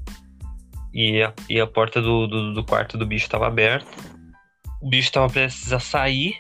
E 0.94 1.24
a, 1.24 1.34
e 1.50 1.62
a 1.62 1.66
porta 1.66 2.02
do, 2.02 2.28
do, 2.28 2.54
do 2.54 2.66
quarto 2.66 2.98
do 2.98 3.06
bicho 3.06 3.30
tava 3.30 3.48
aberta. 3.48 3.88
O 4.82 4.90
bicho 4.90 5.10
tava 5.10 5.30
prestes 5.30 5.72
a 5.72 5.80
sair. 5.80 6.36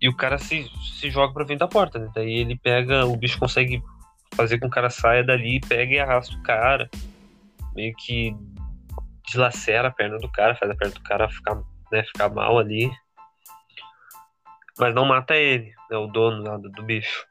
E 0.00 0.08
o 0.08 0.14
cara 0.14 0.38
se, 0.38 0.70
se 0.96 1.10
joga 1.10 1.34
pra 1.34 1.44
frente 1.44 1.58
da 1.58 1.66
porta, 1.66 1.98
né? 1.98 2.08
Daí 2.14 2.34
ele 2.34 2.56
pega. 2.56 3.04
O 3.04 3.16
bicho 3.16 3.36
consegue 3.36 3.82
fazer 4.36 4.60
com 4.60 4.66
que 4.66 4.68
o 4.68 4.74
cara 4.74 4.88
saia 4.88 5.24
dali, 5.24 5.58
pega 5.68 5.94
e 5.94 5.98
arrasta 5.98 6.36
o 6.36 6.42
cara. 6.44 6.88
Meio 7.74 7.96
que 7.96 8.32
dilacera 9.26 9.88
a 9.88 9.92
perna 9.92 10.18
do 10.18 10.30
cara, 10.30 10.54
faz 10.54 10.70
a 10.70 10.76
perna 10.76 10.94
do 10.94 11.02
cara 11.02 11.28
ficar, 11.28 11.56
né, 11.90 12.04
ficar 12.04 12.28
mal 12.28 12.60
ali. 12.60 12.88
Mas 14.78 14.94
não 14.94 15.04
mata 15.04 15.34
ele, 15.34 15.72
né? 15.90 15.96
O 15.96 16.06
dono 16.06 16.42
lá 16.42 16.56
do, 16.56 16.70
do 16.70 16.82
bicho. 16.82 17.26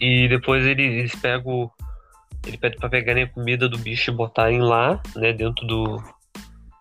E 0.00 0.28
depois 0.28 0.66
ele, 0.66 0.82
eles 0.82 1.14
pegam. 1.14 1.70
Ele 2.46 2.58
pede 2.58 2.76
pra 2.76 2.88
pegarem 2.88 3.24
a 3.24 3.28
comida 3.28 3.68
do 3.68 3.78
bicho 3.78 4.10
e 4.10 4.14
botarem 4.14 4.60
lá, 4.60 5.00
né, 5.16 5.32
dentro 5.32 5.66
do, 5.66 5.96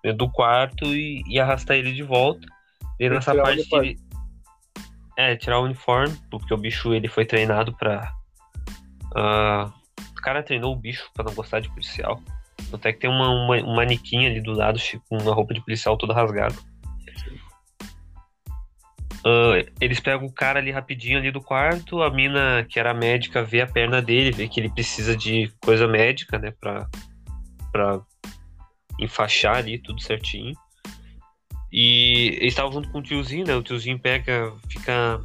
dentro 0.04 0.18
do 0.18 0.30
quarto 0.30 0.84
e, 0.86 1.24
e 1.28 1.40
arrastar 1.40 1.78
ele 1.78 1.94
de 1.94 2.04
volta. 2.04 2.46
E 3.00 3.10
nessa 3.10 3.34
parte 3.34 3.64
que 3.64 3.76
ele. 3.76 3.98
É, 5.18 5.36
tirar 5.36 5.60
o 5.60 5.64
uniforme, 5.64 6.18
porque 6.30 6.54
o 6.54 6.58
bicho 6.58 6.94
ele 6.94 7.08
foi 7.08 7.24
treinado 7.24 7.72
pra. 7.78 8.12
ah, 9.16 9.72
o 10.12 10.22
cara 10.24 10.42
treinou 10.42 10.74
o 10.74 10.76
bicho 10.76 11.10
pra 11.14 11.24
não 11.24 11.34
gostar 11.34 11.60
de 11.60 11.70
policial. 11.70 12.20
Até 12.74 12.92
que 12.92 13.00
tem 13.00 13.10
uma, 13.10 13.30
uma, 13.30 13.56
um 13.58 13.76
manequim 13.76 14.26
ali 14.26 14.42
do 14.42 14.54
lado 14.54 14.80
com 15.08 15.18
uma 15.18 15.34
roupa 15.34 15.54
de 15.54 15.62
policial 15.62 15.98
toda 15.98 16.14
rasgada. 16.14 16.56
Ah, 19.26 19.64
eles 19.80 20.00
pegam 20.00 20.26
o 20.26 20.32
cara 20.32 20.60
ali 20.60 20.70
rapidinho 20.70 21.18
ali 21.18 21.32
do 21.32 21.42
quarto, 21.42 22.02
a 22.02 22.10
mina 22.10 22.66
que 22.68 22.78
era 22.80 22.94
médica 22.94 23.44
vê 23.44 23.62
a 23.62 23.68
perna 23.68 24.02
dele, 24.02 24.32
vê 24.32 24.48
que 24.48 24.60
ele 24.60 24.70
precisa 24.70 25.16
de 25.16 25.50
coisa 25.64 25.88
médica, 25.88 26.38
né, 26.38 26.52
pra, 26.60 26.88
pra 27.72 28.02
enfaixar 29.00 29.58
ali 29.58 29.80
tudo 29.80 30.02
certinho. 30.02 30.54
E 31.72 32.38
eles 32.40 32.54
estavam 32.54 32.74
junto 32.74 32.92
com 32.92 33.00
o 33.00 33.02
tiozinho, 33.02 33.48
né, 33.48 33.56
o 33.56 33.64
tiozinho 33.64 33.98
pega, 33.98 34.54
fica 34.70 35.20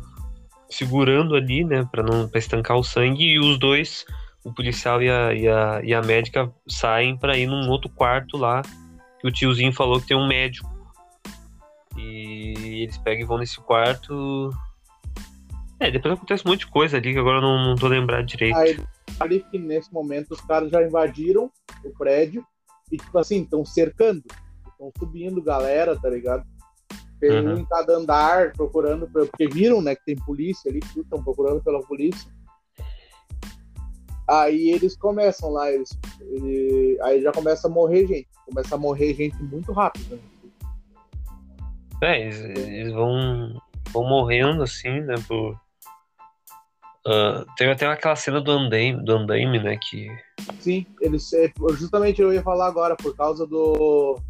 segurando 0.70 1.34
ali, 1.34 1.64
né, 1.64 1.84
pra 1.90 2.02
não 2.02 2.28
pra 2.28 2.38
estancar 2.38 2.76
o 2.76 2.84
sangue, 2.84 3.24
e 3.24 3.40
os 3.40 3.58
dois, 3.58 4.04
o 4.44 4.54
policial 4.54 5.02
e 5.02 5.10
a, 5.10 5.34
e 5.34 5.48
a, 5.48 5.80
e 5.82 5.92
a 5.92 6.00
médica, 6.02 6.52
saem 6.68 7.16
pra 7.16 7.36
ir 7.36 7.46
num 7.46 7.68
outro 7.68 7.90
quarto 7.90 8.36
lá, 8.36 8.62
que 9.20 9.26
o 9.26 9.32
tiozinho 9.32 9.72
falou 9.72 10.00
que 10.00 10.06
tem 10.06 10.16
um 10.16 10.28
médico. 10.28 10.77
E 11.96 12.82
eles 12.82 12.98
pegam 12.98 13.22
e 13.22 13.26
vão 13.26 13.38
nesse 13.38 13.60
quarto. 13.60 14.50
É, 15.80 15.90
depois 15.90 16.14
acontece 16.14 16.42
um 16.46 16.50
monte 16.50 16.60
de 16.60 16.66
coisa 16.68 16.96
ali 16.96 17.12
que 17.12 17.18
agora 17.18 17.38
eu 17.38 17.42
não, 17.42 17.68
não 17.68 17.74
tô 17.76 17.86
lembrado 17.86 18.26
direito. 18.26 18.56
Aí, 18.56 18.78
ali 19.20 19.44
que 19.50 19.58
nesse 19.58 19.92
momento 19.92 20.32
os 20.32 20.40
caras 20.40 20.70
já 20.70 20.82
invadiram 20.82 21.50
o 21.84 21.90
prédio 21.96 22.44
e, 22.90 22.96
tipo 22.96 23.16
assim, 23.18 23.42
estão 23.42 23.64
cercando. 23.64 24.22
Estão 24.66 24.92
subindo 24.98 25.42
galera, 25.42 25.96
tá 25.98 26.08
ligado? 26.08 26.44
Tem 27.20 27.30
Uhum. 27.30 27.54
um 27.54 27.58
em 27.58 27.64
cada 27.64 27.96
andar 27.96 28.52
procurando, 28.52 29.08
porque 29.08 29.48
viram, 29.48 29.80
né, 29.82 29.94
que 29.96 30.04
tem 30.04 30.16
polícia 30.16 30.70
ali, 30.70 30.80
estão 30.96 31.22
procurando 31.22 31.62
pela 31.62 31.80
polícia. 31.82 32.30
Aí 34.28 34.70
eles 34.70 34.96
começam 34.96 35.50
lá, 35.50 35.72
eles, 35.72 35.88
ele- 36.20 36.98
aí 37.02 37.22
já 37.22 37.32
começa 37.32 37.66
a 37.66 37.70
morrer 37.70 38.06
gente. 38.06 38.28
Começa 38.44 38.74
a 38.74 38.78
morrer 38.78 39.14
gente 39.14 39.36
muito 39.42 39.72
rápido. 39.72 40.16
Né? 40.16 40.22
É, 42.02 42.20
eles, 42.20 42.40
eles 42.40 42.92
vão, 42.92 43.60
vão 43.92 44.04
morrendo 44.08 44.62
assim, 44.62 45.00
né? 45.00 45.14
Por... 45.26 45.58
Ah, 47.06 47.44
teve 47.56 47.72
até 47.72 47.86
aquela 47.86 48.16
cena 48.16 48.40
do 48.40 48.52
andaime, 48.52 49.04
do 49.04 49.12
andaime, 49.12 49.58
né? 49.58 49.76
Que. 49.80 50.08
Sim, 50.60 50.86
eles 51.00 51.32
é, 51.32 51.50
justamente 51.72 52.20
eu 52.20 52.32
ia 52.32 52.42
falar 52.42 52.66
agora 52.66 52.96
por 52.96 53.16
causa 53.16 53.46
do 53.46 54.20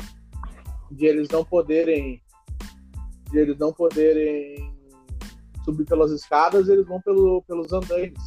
de 0.91 1.05
eles 1.07 1.29
não 1.29 1.45
poderem 1.45 2.23
de 3.31 3.39
eles 3.39 3.59
não 3.59 3.73
poderem 3.73 4.73
subir 5.65 5.85
pelas 5.85 6.11
escadas, 6.11 6.69
eles 6.69 6.87
vão 6.87 6.99
pelo, 7.03 7.43
pelos 7.43 7.71
andaimes, 7.73 8.19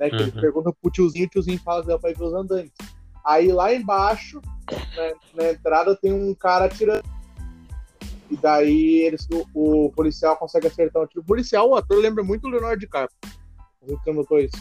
né? 0.00 0.10
Que 0.10 0.16
eles 0.16 0.34
Uhum. 0.34 0.40
perguntam 0.40 0.74
pro 0.82 0.90
tiozinho, 0.90 1.26
o 1.26 1.28
tiozinho 1.28 1.58
fala 1.60 1.82
que 1.82 1.88
dá 1.88 1.98
pra 1.98 2.10
ir 2.10 2.16
pelos 2.16 2.34
andaimes. 2.34 2.72
Aí 3.24 3.52
lá 3.52 3.72
embaixo, 3.72 4.40
né, 4.96 5.12
na 5.34 5.50
entrada 5.52 5.96
tem 5.96 6.12
um 6.12 6.34
cara 6.34 6.64
atirando. 6.64 7.02
E 8.30 8.36
daí 8.36 9.02
eles, 9.02 9.26
o, 9.54 9.86
o 9.86 9.90
policial 9.92 10.36
consegue 10.36 10.66
acertar 10.66 11.02
um 11.02 11.06
tiro. 11.06 11.20
O 11.20 11.26
policial, 11.26 11.68
o 11.68 11.76
ator 11.76 11.98
lembra 11.98 12.24
muito 12.24 12.46
o 12.46 12.50
Leonardo 12.50 12.80
DiCaprio. 12.80 13.16
Não 13.86 14.00
sei 14.02 14.14
notou 14.14 14.38
isso. 14.38 14.56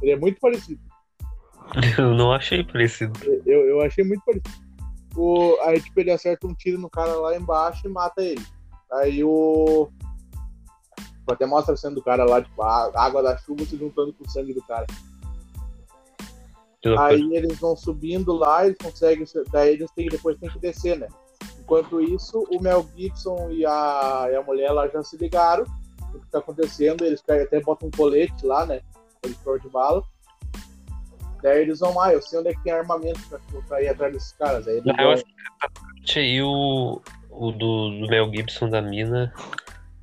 Ele 0.00 0.12
é 0.12 0.16
muito 0.16 0.40
parecido. 0.40 0.80
Eu 1.98 2.14
não 2.14 2.32
achei 2.32 2.62
parecido. 2.62 3.18
Eu, 3.46 3.66
eu 3.66 3.80
achei 3.80 4.04
muito 4.04 4.22
parecido. 4.24 4.64
O, 5.16 5.56
aí, 5.62 5.80
tipo, 5.80 6.00
ele 6.00 6.10
acerta 6.10 6.46
um 6.46 6.54
tiro 6.54 6.78
no 6.78 6.90
cara 6.90 7.14
lá 7.14 7.36
embaixo 7.36 7.86
e 7.86 7.90
mata 7.90 8.22
ele. 8.22 8.44
Aí 8.92 9.22
o. 9.24 9.88
Até 11.28 11.46
mostra 11.46 11.74
a 11.74 11.76
cena 11.76 11.94
do 11.94 12.02
cara 12.02 12.24
lá, 12.24 12.42
tipo, 12.42 12.62
a 12.62 12.92
água 12.94 13.22
da 13.22 13.36
chuva 13.38 13.64
se 13.64 13.76
juntando 13.76 14.12
com 14.12 14.24
o 14.24 14.30
sangue 14.30 14.52
do 14.52 14.62
cara. 14.62 14.86
Aí 16.98 17.34
eles 17.34 17.58
vão 17.58 17.74
subindo 17.74 18.34
lá, 18.34 18.66
eles 18.66 18.76
conseguem. 18.76 19.24
Daí 19.50 19.74
eles 19.74 19.90
têm, 19.92 20.08
depois 20.08 20.36
tem 20.38 20.50
que 20.50 20.58
descer, 20.58 20.98
né? 20.98 21.08
Enquanto 21.64 22.00
isso, 22.00 22.46
o 22.50 22.62
Mel 22.62 22.86
Gibson 22.94 23.50
e 23.50 23.64
a, 23.64 24.28
e 24.30 24.36
a 24.36 24.42
mulher 24.42 24.70
lá 24.70 24.86
já 24.86 25.02
se 25.02 25.16
ligaram 25.16 25.64
o 26.12 26.20
que 26.20 26.30
tá 26.30 26.38
acontecendo. 26.38 27.04
Eles 27.04 27.22
pegam, 27.22 27.44
até 27.44 27.60
botam 27.60 27.88
um 27.88 27.90
colete 27.90 28.44
lá, 28.44 28.66
né? 28.66 28.80
Eles 29.22 29.38
de 29.62 29.68
bala. 29.70 30.02
Daí 31.42 31.62
eles 31.62 31.80
vão 31.80 31.94
lá, 31.94 32.12
eu 32.12 32.22
sei 32.22 32.38
onde 32.38 32.48
é 32.48 32.54
que 32.54 32.62
tem 32.62 32.72
armamento 32.72 33.20
pra, 33.28 33.38
pra 33.66 33.82
ir 33.82 33.88
atrás 33.88 34.12
desses 34.12 34.32
caras. 34.32 34.68
Aí 34.68 34.80
vão- 34.80 34.94
eu 34.98 35.10
acho 35.10 35.24
que 36.04 36.18
aí 36.18 36.42
o, 36.42 37.00
o 37.30 37.50
do, 37.52 38.00
do 38.00 38.06
Mel 38.08 38.30
Gibson 38.30 38.68
da 38.68 38.82
mina. 38.82 39.32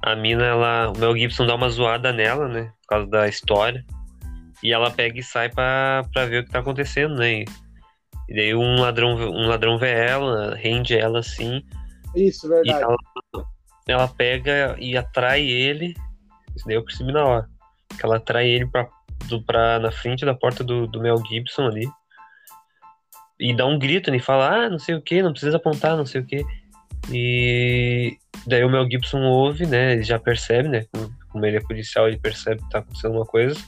A 0.01 0.15
mina, 0.15 0.43
ela. 0.43 0.91
O 0.91 0.97
Mel 0.97 1.15
Gibson 1.15 1.45
dá 1.45 1.53
uma 1.53 1.69
zoada 1.69 2.11
nela, 2.11 2.47
né? 2.47 2.73
Por 2.81 2.87
causa 2.87 3.07
da 3.07 3.27
história. 3.27 3.85
E 4.63 4.73
ela 4.73 4.91
pega 4.91 5.19
e 5.19 5.23
sai 5.23 5.49
pra, 5.49 6.03
pra 6.11 6.25
ver 6.25 6.41
o 6.41 6.45
que 6.45 6.51
tá 6.51 6.59
acontecendo, 6.59 7.15
né? 7.15 7.41
E, 7.41 7.45
e 8.31 8.33
daí 8.33 8.55
um 8.55 8.79
ladrão, 8.79 9.13
um 9.15 9.45
ladrão 9.45 9.77
vê 9.77 9.91
ela, 9.91 10.55
rende 10.55 10.97
ela 10.97 11.19
assim. 11.19 11.61
Isso, 12.15 12.47
E 12.47 12.49
verdade. 12.49 12.81
ela, 12.81 12.95
ela 13.85 14.07
pega 14.07 14.77
e 14.79 14.95
atrai 14.95 15.41
ele. 15.45 15.93
Isso 16.55 16.65
daí 16.65 16.77
eu 16.77 16.85
percebi 16.85 17.11
na 17.11 17.25
hora. 17.25 17.49
Que 17.89 18.05
ela 18.05 18.15
atrai 18.15 18.47
ele 18.47 18.65
pra, 18.67 18.87
do, 19.27 19.43
pra, 19.43 19.79
na 19.79 19.91
frente 19.91 20.23
da 20.23 20.33
porta 20.33 20.63
do, 20.63 20.87
do 20.87 21.01
Mel 21.01 21.21
Gibson 21.27 21.67
ali. 21.67 21.85
E 23.37 23.53
dá 23.53 23.65
um 23.65 23.77
grito, 23.77 24.09
né? 24.09 24.15
E 24.15 24.21
fala, 24.21 24.65
ah, 24.65 24.69
não 24.69 24.79
sei 24.79 24.95
o 24.95 25.01
que, 25.01 25.21
não 25.21 25.33
precisa 25.33 25.57
apontar, 25.57 25.97
não 25.97 26.05
sei 26.05 26.21
o 26.21 26.25
que. 26.25 26.41
E 27.11 28.17
daí 28.47 28.63
o 28.63 28.69
Mel 28.69 28.89
Gibson 28.89 29.23
ouve, 29.23 29.65
né? 29.65 29.91
Ele 29.91 30.03
já 30.03 30.17
percebe, 30.17 30.69
né? 30.69 30.85
Como 31.33 31.45
ele 31.45 31.57
é 31.57 31.61
policial, 31.61 32.07
ele 32.07 32.17
percebe 32.17 32.61
que 32.61 32.69
tá 32.69 32.79
acontecendo 32.79 33.15
uma 33.15 33.25
coisa. 33.25 33.59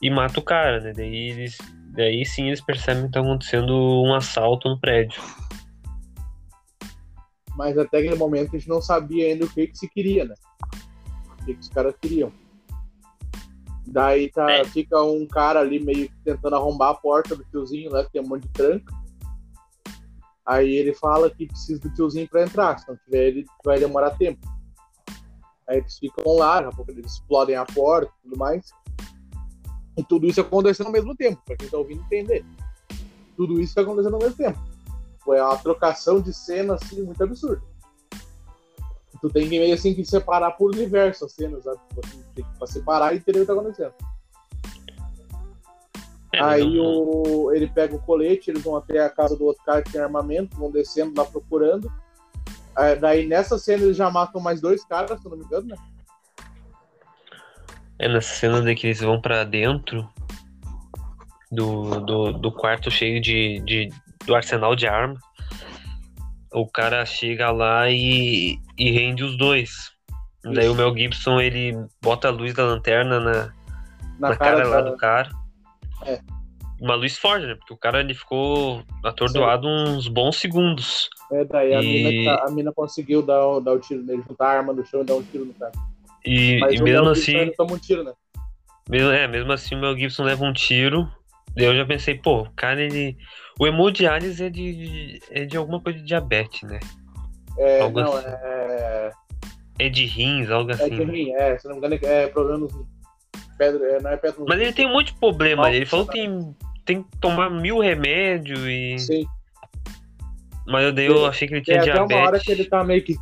E 0.00 0.08
mata 0.10 0.38
o 0.38 0.44
cara, 0.44 0.78
né? 0.78 0.92
Daí 0.94 1.30
eles. 1.30 1.58
Daí 1.94 2.26
sim 2.26 2.48
eles 2.48 2.60
percebem 2.60 3.06
que 3.06 3.12
tá 3.12 3.20
acontecendo 3.20 3.72
um 3.72 4.14
assalto 4.14 4.68
no 4.68 4.78
prédio. 4.80 5.22
Mas 7.56 7.78
até 7.78 7.98
aquele 7.98 8.16
momento 8.16 8.54
a 8.54 8.58
gente 8.58 8.68
não 8.68 8.82
sabia 8.82 9.28
ainda 9.28 9.44
o 9.44 9.48
que 9.48 9.68
que 9.68 9.78
se 9.78 9.88
queria, 9.88 10.24
né? 10.24 10.34
O 11.40 11.44
que 11.44 11.54
que 11.54 11.60
os 11.60 11.68
caras 11.68 11.94
queriam. 12.00 12.32
Daí 13.86 14.28
tá, 14.32 14.50
É. 14.50 14.64
fica 14.64 15.00
um 15.02 15.24
cara 15.24 15.60
ali 15.60 15.78
meio 15.78 16.08
que 16.08 16.16
tentando 16.24 16.56
arrombar 16.56 16.90
a 16.90 16.94
porta 16.94 17.36
do 17.36 17.44
tiozinho 17.44 17.92
lá, 17.92 18.02
que 18.02 18.10
tem 18.10 18.22
um 18.22 18.26
monte 18.26 18.42
de 18.42 18.48
tranca. 18.48 18.92
Aí 20.44 20.74
ele 20.74 20.94
fala 20.94 21.30
que 21.30 21.46
precisa 21.46 21.80
do 21.80 21.94
tiozinho 21.94 22.28
pra 22.28 22.42
entrar, 22.42 22.76
se 22.78 22.88
não 22.88 22.96
tiver 22.96 23.28
ele 23.28 23.46
vai 23.64 23.78
demorar 23.78 24.10
tempo. 24.10 24.40
Aí 25.68 25.78
eles 25.78 25.96
ficam 25.96 26.36
lá, 26.36 26.56
daqui 26.60 26.74
a 26.74 26.76
pouco 26.76 26.90
eles 26.90 27.12
explodem 27.12 27.54
a 27.54 27.64
porta 27.64 28.12
e 28.18 28.22
tudo 28.28 28.36
mais. 28.36 28.68
E 29.96 30.02
tudo 30.02 30.26
isso 30.26 30.40
acontecendo 30.40 30.86
ao 30.86 30.92
mesmo 30.92 31.14
tempo, 31.14 31.40
pra 31.44 31.56
quem 31.56 31.68
tá 31.68 31.78
ouvindo 31.78 32.02
entender. 32.02 32.44
Tudo 33.36 33.60
isso 33.60 33.74
tá 33.74 33.82
acontecendo 33.82 34.14
ao 34.14 34.20
mesmo 34.20 34.36
tempo. 34.36 34.58
Foi 35.24 35.40
uma 35.40 35.56
trocação 35.56 36.20
de 36.20 36.32
cena 36.32 36.74
assim 36.74 37.02
muito 37.02 37.22
absurda. 37.22 37.62
Tu 39.20 39.30
tem 39.30 39.48
que 39.48 39.58
meio 39.58 39.74
assim 39.74 39.94
que 39.94 40.04
separar 40.04 40.50
por 40.50 40.74
universo 40.74 41.24
as 41.24 41.32
cenas, 41.32 41.64
sabe? 41.64 41.80
Tipo 41.88 42.00
assim, 42.04 42.22
tem 42.34 42.44
que 42.44 42.58
pra 42.58 42.66
separar 42.66 43.14
e 43.14 43.16
entender 43.16 43.38
o 43.38 43.40
que 43.42 43.46
tá 43.46 43.52
acontecendo. 43.54 43.94
É, 46.34 46.42
Aí 46.42 46.78
o, 46.78 47.50
ele 47.52 47.66
pega 47.66 47.94
o 47.94 48.00
colete, 48.00 48.50
eles 48.50 48.62
vão 48.62 48.76
até 48.76 48.98
a 48.98 49.08
casa 49.08 49.36
do 49.36 49.44
outro 49.46 49.64
cara 49.64 49.82
que 49.82 49.92
tem 49.92 50.00
armamento, 50.00 50.56
vão 50.58 50.70
descendo 50.70 51.14
lá 51.16 51.24
procurando. 51.24 51.90
Aí, 52.76 52.96
daí 52.96 53.26
nessa 53.26 53.58
cena 53.58 53.84
eles 53.84 53.96
já 53.96 54.10
matam 54.10 54.40
mais 54.42 54.60
dois 54.60 54.84
caras, 54.84 55.20
se 55.20 55.26
eu 55.26 55.30
não 55.30 55.38
me 55.38 55.44
engano, 55.44 55.68
né? 55.68 55.76
É 57.98 58.08
nessa 58.08 58.34
cena 58.34 58.60
de 58.60 58.74
que 58.74 58.88
eles 58.88 59.00
vão 59.00 59.20
pra 59.20 59.44
dentro 59.44 60.08
do, 61.50 62.00
do, 62.00 62.32
do 62.32 62.52
quarto 62.52 62.90
cheio 62.90 63.20
de, 63.20 63.60
de 63.60 63.88
do 64.26 64.34
arsenal 64.34 64.74
de 64.74 64.86
arma. 64.86 65.16
O 66.52 66.66
cara 66.68 67.04
chega 67.04 67.50
lá 67.50 67.90
e, 67.90 68.58
e 68.78 68.90
rende 68.90 69.24
os 69.24 69.36
dois. 69.36 69.92
Daí 70.44 70.64
Isso. 70.64 70.72
o 70.72 70.74
Mel 70.74 70.96
Gibson 70.96 71.40
ele 71.40 71.74
bota 72.02 72.28
a 72.28 72.30
luz 72.30 72.52
da 72.54 72.64
lanterna 72.64 73.18
na, 73.18 73.32
Na, 74.18 74.28
na 74.30 74.36
cara, 74.36 74.56
cara, 74.56 74.68
lá 74.68 74.80
da- 74.82 74.90
do 74.90 74.96
cara. 74.96 75.30
É. 76.06 76.20
Uma 76.80 76.96
luz 76.96 77.16
forte, 77.16 77.46
né? 77.46 77.54
Porque 77.54 77.72
o 77.72 77.76
cara 77.78 78.00
ele 78.00 78.14
ficou 78.14 78.82
atordoado 79.04 79.66
uns 79.66 80.06
bons 80.06 80.36
segundos. 80.36 81.08
É, 81.32 81.44
daí 81.44 81.72
a, 81.74 81.82
E- 81.82 81.86
mina, 81.86 82.10
que 82.10 82.24
tá- 82.24 82.46
a 82.46 82.50
mina 82.50 82.72
conseguiu 82.72 83.22
dar, 83.22 83.46
o- 83.46 83.60
dar 83.60 83.72
o 83.72 83.78
tiro 83.78 84.02
nele, 84.02 84.22
juntar 84.28 84.46
a 84.48 84.58
arma 84.58 84.72
no 84.72 84.84
chão 84.84 85.00
e 85.00 85.04
dar 85.04 85.14
um 85.14 85.22
tiro 85.22 85.44
no 85.44 85.54
cara. 85.54 85.72
E, 86.24 86.58
e 86.58 86.82
mesmo 86.82 87.08
assim, 87.08 87.52
toma 87.56 87.74
um 87.74 87.78
tiro, 87.78 88.02
né? 88.02 88.12
mesmo, 88.88 89.10
é, 89.10 89.28
mesmo 89.28 89.52
assim 89.52 89.74
o 89.74 89.80
Mel 89.80 89.96
Gibson 89.96 90.24
leva 90.24 90.44
um 90.44 90.52
tiro. 90.52 91.08
Eu 91.56 91.74
já 91.76 91.86
pensei, 91.86 92.16
pô, 92.16 92.42
o 92.42 92.50
cara 92.52 92.82
ele. 92.82 93.16
O 93.58 93.66
hemodiálise 93.66 94.44
é 94.44 94.50
de, 94.50 95.20
é 95.30 95.44
de 95.44 95.56
alguma 95.56 95.80
coisa 95.80 95.98
de 95.98 96.04
diabetes, 96.04 96.62
né? 96.68 96.80
É, 97.56 97.80
Algo 97.80 98.00
não, 98.00 98.16
assim. 98.16 98.26
é. 98.28 99.10
É 99.78 99.88
de 99.88 100.04
rins, 100.06 100.50
algo 100.50 100.70
É 100.70 100.74
assim. 100.74 100.90
de 100.90 101.04
rim, 101.04 101.32
é, 101.34 101.58
se 101.58 101.68
não 101.68 101.78
me 101.78 101.86
engano, 101.86 101.98
é 102.02 102.26
problema 102.28 102.58
no 102.58 102.66
rim. 102.66 102.86
É, 103.60 104.00
não 104.00 104.10
é 104.10 104.16
pedra 104.16 104.44
Mas 104.48 104.60
ele 104.60 104.72
tem 104.72 104.86
um 104.86 104.92
monte 104.92 105.12
de 105.12 105.18
problema. 105.18 105.62
Nossa, 105.62 105.76
ele 105.76 105.86
falou 105.86 106.06
que 106.06 106.12
tem, 106.12 106.56
tem 106.84 107.02
que 107.02 107.18
tomar 107.20 107.50
mil 107.50 107.78
remédios 107.78 108.60
e. 108.64 108.98
Sim. 108.98 109.26
Mas 110.66 110.94
daí 110.94 111.06
eu 111.06 111.26
achei 111.26 111.46
que 111.46 111.54
ele 111.54 111.62
Tem 111.62 111.78
tinha 111.80 111.94
uma 111.96 112.06
diabetes. 112.06 112.26
hora 112.26 112.40
que 112.40 112.52
ele 112.52 112.64
tá 112.64 112.82
meio 112.84 113.02
que. 113.04 113.16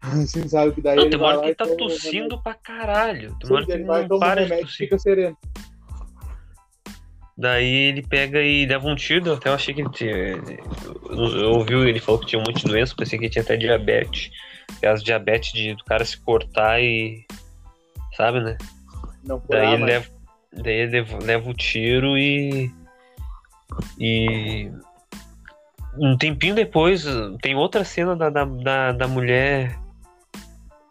Assim, 0.00 0.48
sabe? 0.48 0.72
Que 0.72 0.80
daí 0.80 0.94
Não, 0.96 1.02
ele 1.02 1.10
tem 1.10 1.18
uma 1.18 1.28
hora 1.28 1.38
que 1.40 1.44
ele 1.46 1.52
e 1.52 1.54
tá 1.56 1.66
tossindo 1.66 2.40
pra 2.42 2.54
caralho. 2.54 3.36
Tem 3.40 3.50
uma 3.50 3.56
hora 3.56 3.66
que 3.66 3.72
ele 3.72 3.84
vai 3.84 4.06
não 4.06 4.18
para 4.18 4.42
de 4.42 4.48
remédio 4.48 4.62
e 4.62 4.66
tossir. 4.66 4.86
fica 4.86 4.98
sereno. 4.98 5.36
Daí 7.36 7.66
ele 7.88 8.02
pega 8.02 8.40
e 8.42 8.66
leva 8.66 8.86
um 8.86 8.94
tiro. 8.94 9.26
Eu 9.26 9.34
até 9.34 9.50
achei 9.50 9.74
que 9.74 9.80
ele 9.80 9.90
tinha. 9.90 10.10
Eu, 10.12 11.38
eu 11.40 11.50
ouvi, 11.52 11.74
ele 11.74 11.98
falou 11.98 12.20
que 12.20 12.26
tinha 12.26 12.38
um 12.38 12.44
monte 12.46 12.62
de 12.62 12.68
doença. 12.70 12.94
Pensei 12.96 13.18
que 13.18 13.24
ele 13.24 13.32
tinha 13.32 13.42
até 13.42 13.56
diabetes. 13.56 14.30
Que 14.78 14.86
as 14.86 15.02
diabetes 15.02 15.52
de, 15.52 15.74
do 15.74 15.84
cara 15.84 16.04
se 16.04 16.18
cortar 16.20 16.80
e. 16.82 17.24
Sabe, 18.16 18.40
né? 18.40 18.56
Não 19.24 19.38
Daí 19.38 19.46
curar, 19.46 19.64
ele 19.72 19.78
mas- 19.78 19.88
leva, 19.90 20.06
daí 20.52 20.74
ele 20.74 20.90
leva, 20.92 21.18
leva 21.24 21.50
o 21.50 21.54
tiro 21.54 22.16
e. 22.18 22.70
E. 23.98 24.70
Um 25.98 26.16
tempinho 26.16 26.54
depois, 26.54 27.04
tem 27.42 27.54
outra 27.54 27.84
cena 27.84 28.16
da, 28.16 28.30
da, 28.30 28.44
da, 28.44 28.92
da 28.92 29.08
mulher. 29.08 29.78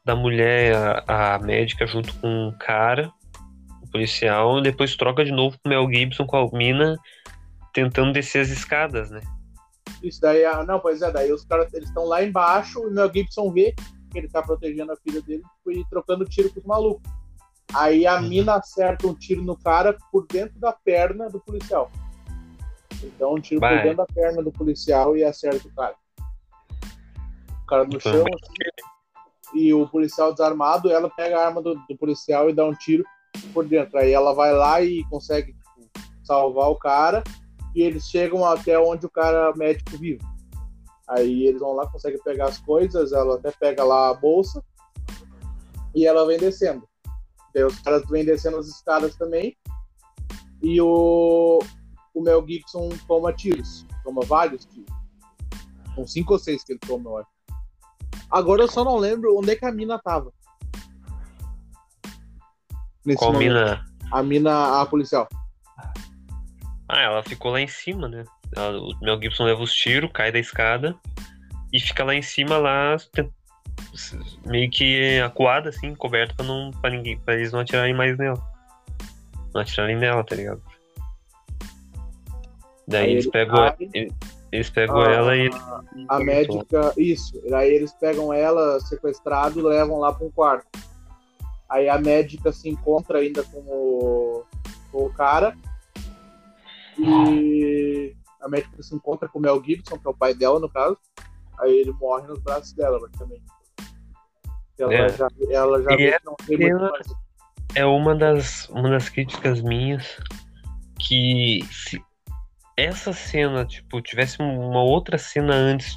Da 0.04 0.16
mulher, 0.16 1.04
a, 1.08 1.36
a 1.36 1.40
médica, 1.40 1.86
junto 1.86 2.14
com 2.16 2.28
um 2.28 2.52
cara, 2.58 3.12
o 3.84 3.92
policial, 3.92 4.60
e 4.60 4.64
depois 4.64 4.96
troca 4.96 5.24
de 5.24 5.32
novo 5.32 5.58
com 5.58 5.68
o 5.68 5.70
Mel 5.70 5.88
Gibson 5.92 6.26
com 6.26 6.38
a 6.38 6.58
mina 6.58 6.98
tentando 7.74 8.12
descer 8.12 8.42
as 8.42 8.50
escadas, 8.50 9.12
né? 9.12 9.22
Isso 10.02 10.20
daí, 10.22 10.46
ah, 10.46 10.64
não, 10.64 10.80
pois 10.80 11.02
é, 11.02 11.12
daí 11.12 11.32
os 11.32 11.46
caras 11.46 11.72
eles 11.74 11.90
estão 11.90 12.06
lá 12.06 12.24
embaixo 12.24 12.80
e 12.80 12.88
o 12.88 12.92
Mel 12.92 13.12
Gibson 13.14 13.52
vê 13.52 13.74
que 14.12 14.18
ele 14.18 14.28
tá 14.30 14.42
protegendo 14.42 14.92
a 14.92 14.98
filha 14.98 15.22
dele 15.22 15.44
tipo, 15.44 15.72
e 15.72 15.88
trocando 15.90 16.26
tiro 16.26 16.52
com 16.52 16.60
os 16.60 16.66
malucos. 16.66 17.12
Aí 17.74 18.08
a 18.08 18.16
Uhum. 18.16 18.28
mina 18.30 18.56
acerta 18.56 19.06
um 19.06 19.14
tiro 19.14 19.44
no 19.44 19.56
cara 19.56 19.96
por 20.12 20.26
dentro 20.28 20.60
da 20.60 20.72
perna 20.72 21.30
do 21.30 21.40
policial. 21.40 21.92
Então, 23.04 23.36
um 23.36 23.40
tiro 23.40 23.62
Vai. 23.62 23.78
por 23.78 23.84
dentro 23.84 23.98
da 23.98 24.06
perna 24.06 24.44
do 24.44 24.52
policial 24.52 25.16
e 25.16 25.24
acerta 25.24 25.68
o 25.68 25.76
cara. 25.76 25.96
O 27.64 27.66
cara 27.66 27.84
no 27.86 28.00
Foi 28.00 28.12
chão, 28.12 28.26
assim, 28.26 28.90
e 29.54 29.74
o 29.74 29.88
policial 29.88 30.32
desarmado, 30.32 30.92
ela 30.92 31.10
pega 31.10 31.38
a 31.38 31.46
arma 31.48 31.62
do, 31.62 31.76
do 31.76 31.98
policial 31.98 32.50
e 32.50 32.54
dá 32.54 32.66
um 32.66 32.74
tiro 32.74 33.04
por 33.54 33.66
dentro. 33.66 33.98
Aí 33.98 34.12
ela 34.12 34.34
vai 34.34 34.54
lá 34.54 34.82
e 34.82 35.04
consegue 35.06 35.54
tipo, 35.54 36.10
salvar 36.24 36.70
o 36.70 36.76
cara 36.76 37.24
e 37.76 37.82
eles 37.82 38.08
chegam 38.08 38.46
até 38.46 38.78
onde 38.80 39.06
o 39.06 39.10
cara 39.10 39.54
médico 39.56 39.98
vive. 39.98 40.20
Aí 41.08 41.48
eles 41.48 41.60
vão 41.60 41.74
lá, 41.74 41.88
conseguem 41.88 42.22
pegar 42.22 42.46
as 42.46 42.60
coisas, 42.60 43.12
ela 43.12 43.36
até 43.36 43.52
pega 43.52 43.84
lá 43.84 44.10
a 44.10 44.14
bolsa 44.14 44.64
e 45.96 46.06
ela 46.06 46.26
vem 46.26 46.38
descendo. 46.38 46.88
Daí 47.54 47.64
os 47.64 47.80
caras 47.80 48.04
vêm 48.10 48.24
descendo 48.24 48.58
as 48.58 48.68
escadas 48.68 49.16
também 49.16 49.58
e 50.62 50.80
o, 50.80 51.60
o 52.19 52.21
Mel 52.21 52.45
Gibson 52.45 52.89
toma 53.08 53.32
tiros, 53.32 53.86
toma 54.03 54.21
vários 54.25 54.65
tiros. 54.65 54.93
São 55.95 56.05
cinco 56.05 56.34
ou 56.34 56.39
seis 56.39 56.63
que 56.63 56.73
ele 56.73 56.79
toma, 56.79 57.10
eu 57.10 57.17
acho. 57.17 57.29
Agora 58.29 58.62
eu 58.63 58.67
só 58.67 58.84
não 58.84 58.97
lembro 58.97 59.38
onde 59.38 59.51
é 59.51 59.55
que 59.55 59.65
a 59.65 59.71
mina 59.71 59.97
tava. 59.97 60.32
Nesse 63.05 63.17
Qual 63.17 63.32
momento. 63.32 63.53
mina? 63.53 63.86
A 64.12 64.21
mina, 64.21 64.82
a 64.82 64.86
policial. 64.86 65.27
Ah, 66.89 67.01
ela 67.01 67.23
ficou 67.23 67.51
lá 67.51 67.62
em 67.62 67.67
cima, 67.67 68.08
né? 68.10 68.25
Ela- 68.55 68.77
o 68.79 68.99
Mel 69.01 69.21
Gibson 69.21 69.45
leva 69.45 69.62
os 69.62 69.71
tiros, 69.71 70.12
cai 70.13 70.32
da 70.32 70.39
escada 70.39 70.95
e 71.71 71.79
fica 71.79 72.03
lá 72.03 72.13
em 72.13 72.21
cima, 72.21 72.58
lá 72.58 72.97
meio 74.45 74.69
que 74.69 75.19
acuada, 75.21 75.69
assim, 75.69 75.95
coberta 75.95 76.34
pra, 76.36 76.45
não, 76.45 76.71
pra, 76.82 76.89
ninguém, 76.89 77.17
pra 77.19 77.36
eles 77.36 77.51
não 77.53 77.62
atirarem 77.62 77.93
mais 77.93 78.17
nela. 78.17 78.41
Não 79.53 79.62
atirarem 79.62 79.95
nela, 79.95 80.23
tá 80.23 80.36
ligado? 80.36 80.62
Daí 82.89 83.06
Aí 83.06 83.12
eles 83.12 83.25
ele 83.25 83.32
pegam, 83.32 83.75
eles, 83.93 84.13
eles 84.52 84.69
pegam 84.71 84.97
Ah, 85.02 85.12
ela 85.12 85.38
e. 85.38 85.49
A 86.10 86.19
médica, 86.19 86.93
isso. 86.97 87.39
Aí 87.54 87.69
eles 87.73 87.93
pegam 87.93 88.34
ela 88.34 88.80
sequestrada 88.82 89.58
e 89.60 89.62
levam 89.62 89.99
lá 89.99 90.12
para 90.12 90.25
um 90.25 90.32
quarto. 90.32 90.67
Aí 91.69 91.88
a 91.88 91.99
médica 91.99 92.52
se 92.52 92.67
encontra 92.67 93.19
ainda 93.19 93.43
com 93.43 93.60
o, 93.60 94.43
com 94.91 95.06
o 95.06 95.13
cara. 95.13 95.56
E 96.97 98.15
a 98.41 98.49
médica 98.49 98.82
se 98.82 98.95
encontra 98.95 99.28
com 99.30 99.39
o 99.39 99.41
Mel 99.41 99.62
Gibson, 99.63 99.97
que 99.97 100.08
é 100.08 100.10
o 100.10 100.13
pai 100.17 100.34
dela, 100.34 100.60
no 100.60 100.69
caso. 100.69 100.97
Aí 101.60 101.71
ele 101.78 101.91
morre 101.93 102.28
nos 102.28 102.39
braços 102.39 102.73
dela, 102.73 102.99
praticamente. 102.99 103.43
Ela 104.78 104.93
É. 104.93 105.10
já, 105.10 105.28
ela 105.52 105.82
já 105.82 105.95
vê 105.95 106.08
é 106.08 106.19
que 106.19 106.25
não 106.25 106.36
tem 106.36 106.58
muito 106.58 106.75
ela- 106.78 106.91
mais. 106.91 107.08
É 107.75 107.86
uma 107.86 108.15
das, 108.15 108.67
uma 108.69 108.89
das 108.89 109.10
críticas 109.10 109.62
minhas 109.62 110.17
que 110.97 111.60
se 111.71 112.02
essa 112.86 113.13
cena, 113.13 113.65
tipo, 113.65 114.02
tivesse 114.02 114.42
uma 114.42 114.82
outra 114.82 115.18
cena 115.18 115.54
antes, 115.54 115.94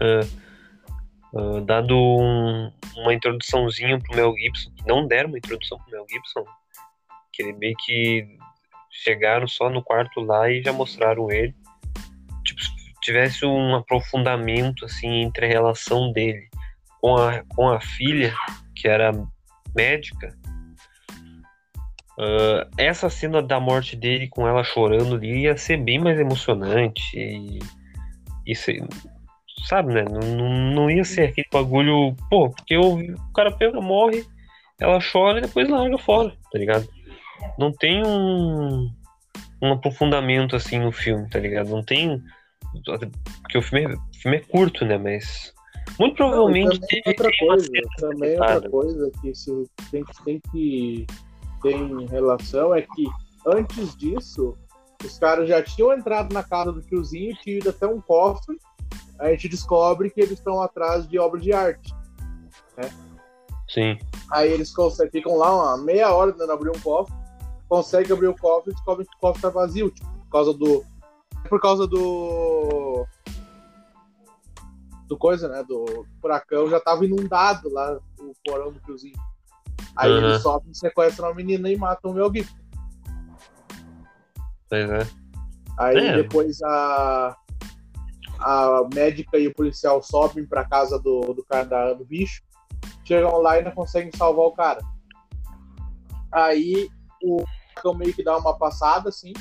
uh, 0.00 1.38
uh, 1.38 1.60
dado 1.60 1.94
um, 1.96 2.72
uma 2.96 3.14
introduçãozinha 3.14 3.98
pro 3.98 4.16
Mel 4.16 4.34
Gibson, 4.36 4.70
que 4.76 4.86
não 4.86 5.06
deram 5.06 5.28
uma 5.28 5.38
introdução 5.38 5.78
pro 5.78 5.90
Mel 5.90 6.06
Gibson, 6.08 6.44
que 7.32 7.42
ele 7.42 7.52
meio 7.54 7.74
que 7.84 8.38
chegaram 8.90 9.46
só 9.46 9.70
no 9.70 9.82
quarto 9.82 10.20
lá 10.20 10.50
e 10.50 10.62
já 10.62 10.72
mostraram 10.72 11.30
ele. 11.30 11.54
Tipo, 12.44 12.60
tivesse 13.02 13.44
um 13.44 13.74
aprofundamento, 13.74 14.84
assim, 14.84 15.22
entre 15.22 15.46
a 15.46 15.48
relação 15.48 16.12
dele 16.12 16.48
com 17.00 17.16
a, 17.16 17.44
com 17.48 17.68
a 17.68 17.80
filha, 17.80 18.34
que 18.74 18.88
era 18.88 19.12
médica, 19.74 20.36
Uh, 22.18 22.66
essa 22.76 23.08
cena 23.08 23.40
da 23.40 23.60
morte 23.60 23.94
dele 23.94 24.26
com 24.26 24.46
ela 24.48 24.64
chorando 24.64 25.14
ali 25.14 25.42
ia 25.42 25.56
ser 25.56 25.76
bem 25.76 26.00
mais 26.00 26.18
emocionante 26.18 27.16
e, 27.16 27.60
e 28.44 28.56
se, 28.56 28.82
sabe, 29.68 29.94
né? 29.94 30.04
Não, 30.04 30.72
não 30.72 30.90
ia 30.90 31.04
ser 31.04 31.28
aquele 31.28 31.46
bagulho, 31.52 32.16
pô, 32.28 32.50
porque 32.50 32.76
o, 32.76 32.98
o 32.98 33.32
cara 33.32 33.52
pega, 33.52 33.80
morre, 33.80 34.24
ela 34.80 34.98
chora 35.00 35.38
e 35.38 35.42
depois 35.42 35.68
larga 35.68 35.96
fora, 35.96 36.32
tá 36.50 36.58
ligado? 36.58 36.88
Não 37.56 37.70
tem 37.72 38.04
um, 38.04 38.90
um 39.62 39.72
aprofundamento 39.72 40.56
assim 40.56 40.80
no 40.80 40.90
filme, 40.90 41.28
tá 41.28 41.38
ligado? 41.38 41.70
Não 41.70 41.84
tem. 41.84 42.20
Porque 43.42 43.58
o 43.58 43.62
filme 43.62 43.84
é, 43.84 43.94
o 43.94 44.20
filme 44.20 44.36
é 44.38 44.40
curto, 44.40 44.84
né? 44.84 44.98
Mas. 44.98 45.52
Muito 45.98 46.16
provavelmente. 46.16 46.80
Não, 46.80 46.88
também 46.88 47.02
outra 47.06 47.30
coisa, 47.38 47.68
também 47.96 48.40
outra 48.40 48.70
coisa 48.70 49.10
que 49.20 49.34
se 49.34 49.50
tem, 49.90 50.04
tem 50.24 50.40
que 50.52 51.06
tem 51.62 52.06
relação 52.06 52.74
é 52.74 52.82
que 52.82 53.06
antes 53.46 53.96
disso, 53.96 54.56
os 55.04 55.18
caras 55.18 55.48
já 55.48 55.62
tinham 55.62 55.92
entrado 55.92 56.32
na 56.32 56.42
casa 56.42 56.72
do 56.72 56.82
tiozinho, 56.82 57.36
tinham 57.36 57.58
ido 57.58 57.70
até 57.70 57.86
um 57.86 58.00
cofre. 58.00 58.58
A 59.18 59.30
gente 59.30 59.48
descobre 59.48 60.10
que 60.10 60.20
eles 60.20 60.38
estão 60.38 60.60
atrás 60.60 61.08
de 61.08 61.18
obras 61.18 61.42
de 61.42 61.52
arte. 61.52 61.94
Né? 62.76 62.90
Sim. 63.68 63.98
Aí 64.30 64.52
eles 64.52 64.74
conseguem, 64.74 65.10
ficam 65.10 65.36
lá 65.36 65.54
uma 65.54 65.84
meia 65.84 66.12
hora 66.12 66.32
tentando 66.32 66.52
abrir 66.52 66.70
um 66.70 66.80
cofre, 66.80 67.14
conseguem 67.68 68.12
abrir 68.12 68.28
o 68.28 68.36
cofre 68.36 68.70
e 68.70 68.74
descobrem 68.74 69.06
que 69.06 69.16
o 69.16 69.20
cofre 69.20 69.42
tá 69.42 69.50
vazio, 69.50 69.90
tipo, 69.90 70.08
por 70.10 70.30
causa 70.30 70.54
do. 70.54 70.84
Por 71.48 71.60
causa 71.60 71.86
do. 71.86 73.06
Do 75.06 75.16
coisa, 75.16 75.48
né? 75.48 75.64
Do 75.64 76.06
furacão 76.20 76.68
já 76.68 76.78
tava 76.78 77.04
inundado 77.04 77.70
lá 77.70 77.98
o 78.18 78.32
porão 78.44 78.72
do 78.72 78.80
tiozinho. 78.80 79.16
Aí 79.98 80.12
uhum. 80.12 80.18
eles 80.18 80.42
sobem, 80.42 80.72
sequestram 80.72 81.28
a 81.28 81.34
menina 81.34 81.68
e 81.68 81.76
matam 81.76 82.12
o 82.12 82.14
Mel 82.14 82.32
Gibson. 82.32 82.56
Pois 84.68 84.90
é. 84.90 85.06
Aí 85.76 85.96
é. 85.96 86.22
depois 86.22 86.62
a, 86.62 87.36
a 88.38 88.88
médica 88.94 89.36
e 89.38 89.48
o 89.48 89.54
policial 89.54 90.00
sobem 90.00 90.46
pra 90.46 90.64
casa 90.64 91.00
do, 91.00 91.34
do 91.34 91.44
cara 91.44 91.64
da, 91.64 91.92
do 91.94 92.04
bicho, 92.04 92.42
chegam 93.04 93.38
lá 93.38 93.58
e 93.58 93.64
não 93.64 93.72
conseguem 93.72 94.12
salvar 94.16 94.46
o 94.46 94.52
cara. 94.52 94.80
Aí 96.30 96.88
o 97.20 97.42
cão 97.82 97.94
meio 97.94 98.14
que 98.14 98.22
dá 98.22 98.36
uma 98.36 98.56
passada 98.56 99.08
assim, 99.08 99.32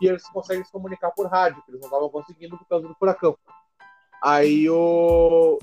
e 0.00 0.06
eles 0.06 0.26
conseguem 0.30 0.64
se 0.64 0.72
comunicar 0.72 1.10
por 1.10 1.26
rádio, 1.26 1.62
que 1.62 1.70
eles 1.70 1.80
não 1.82 1.88
estavam 1.88 2.08
conseguindo 2.08 2.56
por 2.56 2.66
causa 2.66 2.88
do 2.88 2.94
furacão. 2.94 3.36
Aí 4.22 4.70
o, 4.70 5.58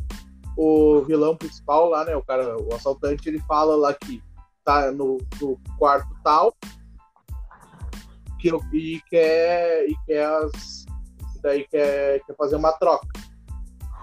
o 0.58 1.02
vilão 1.02 1.36
principal 1.36 1.90
lá, 1.90 2.06
né, 2.06 2.16
o 2.16 2.24
cara, 2.24 2.58
o 2.62 2.74
assaltante, 2.74 3.28
ele 3.28 3.40
fala 3.42 3.76
lá 3.76 3.94
que 3.94 4.22
tá 4.64 4.92
no, 4.92 5.18
no 5.42 5.60
quarto 5.78 6.14
tal 6.24 6.54
que, 8.40 8.50
e 8.74 9.02
quer 9.10 9.86
e 9.88 9.96
quer 10.06 10.26
as 10.26 10.86
daí 11.42 11.68
quer, 11.68 12.24
quer 12.24 12.36
fazer 12.36 12.56
uma 12.56 12.72
troca. 12.72 13.08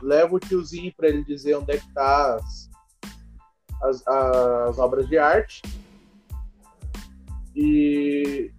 Leva 0.03 0.35
o 0.35 0.41
tiozinho 0.41 0.93
para 0.97 1.09
ele 1.09 1.25
dizer 1.25 1.57
onde 1.57 1.73
é 1.73 1.79
que 1.79 1.93
tá 1.93 2.37
as, 2.37 2.71
as, 3.83 4.07
as 4.07 4.79
obras 4.79 5.09
de 5.09 5.19
arte 5.19 5.63
e 7.55 8.53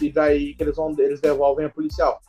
e 0.00 0.12
daí 0.12 0.54
que 0.54 0.62
eles 0.62 0.76
vão 0.76 0.94
eles 0.98 1.20
devolvem 1.20 1.66
a 1.66 1.70
policial. 1.70 2.20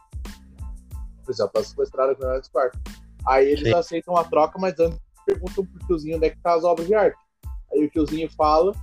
O 1.20 1.24
policial 1.24 1.50
tá 1.50 1.64
sequestrado 1.64 2.16
com 2.16 2.24
o 2.24 2.52
quarto. 2.52 2.80
Aí 3.28 3.48
eles 3.48 3.68
Sim. 3.68 3.74
aceitam 3.74 4.16
a 4.16 4.24
troca, 4.24 4.58
mas 4.60 4.80
antes 4.80 5.00
perguntam 5.26 5.66
pro 5.66 5.86
tiozinho 5.86 6.16
onde 6.16 6.28
é 6.28 6.30
que 6.30 6.40
tá 6.40 6.54
as 6.54 6.64
obras 6.64 6.88
de 6.88 6.96
arte. 6.96 7.18
Aí 7.74 7.84
o 7.84 7.90
tiozinho 7.90 8.30
fala, 8.32 8.74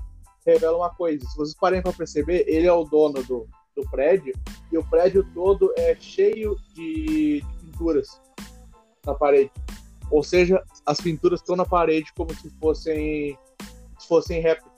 revela 0.47 0.77
uma 0.77 0.91
coisa. 0.91 1.27
Se 1.27 1.37
vocês 1.37 1.57
parem 1.59 1.81
para 1.81 1.93
perceber, 1.93 2.45
ele 2.47 2.67
é 2.67 2.73
o 2.73 2.85
dono 2.85 3.23
do, 3.23 3.49
do 3.75 3.91
prédio 3.91 4.35
e 4.71 4.77
o 4.77 4.85
prédio 4.85 5.27
todo 5.33 5.73
é 5.77 5.95
cheio 5.95 6.57
de, 6.75 7.41
de 7.41 7.45
pinturas 7.63 8.21
na 9.07 9.15
parede. 9.15 9.51
Ou 10.11 10.23
seja, 10.23 10.63
as 10.85 11.01
pinturas 11.01 11.41
estão 11.41 11.57
na 11.57 11.65
parede 11.65 12.13
como 12.15 12.35
se 12.35 12.51
fossem 12.61 13.39
se 13.99 14.09
fossem 14.09 14.41
réplicas. 14.41 14.73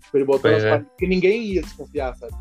Tipo, 0.00 0.16
ele 0.16 0.24
botou 0.24 0.50
nas 0.50 0.64
é. 0.64 0.70
paredes 0.70 0.92
que 0.96 1.06
ninguém 1.06 1.42
ia 1.42 1.62
desconfiar, 1.62 2.16
sabe? 2.16 2.32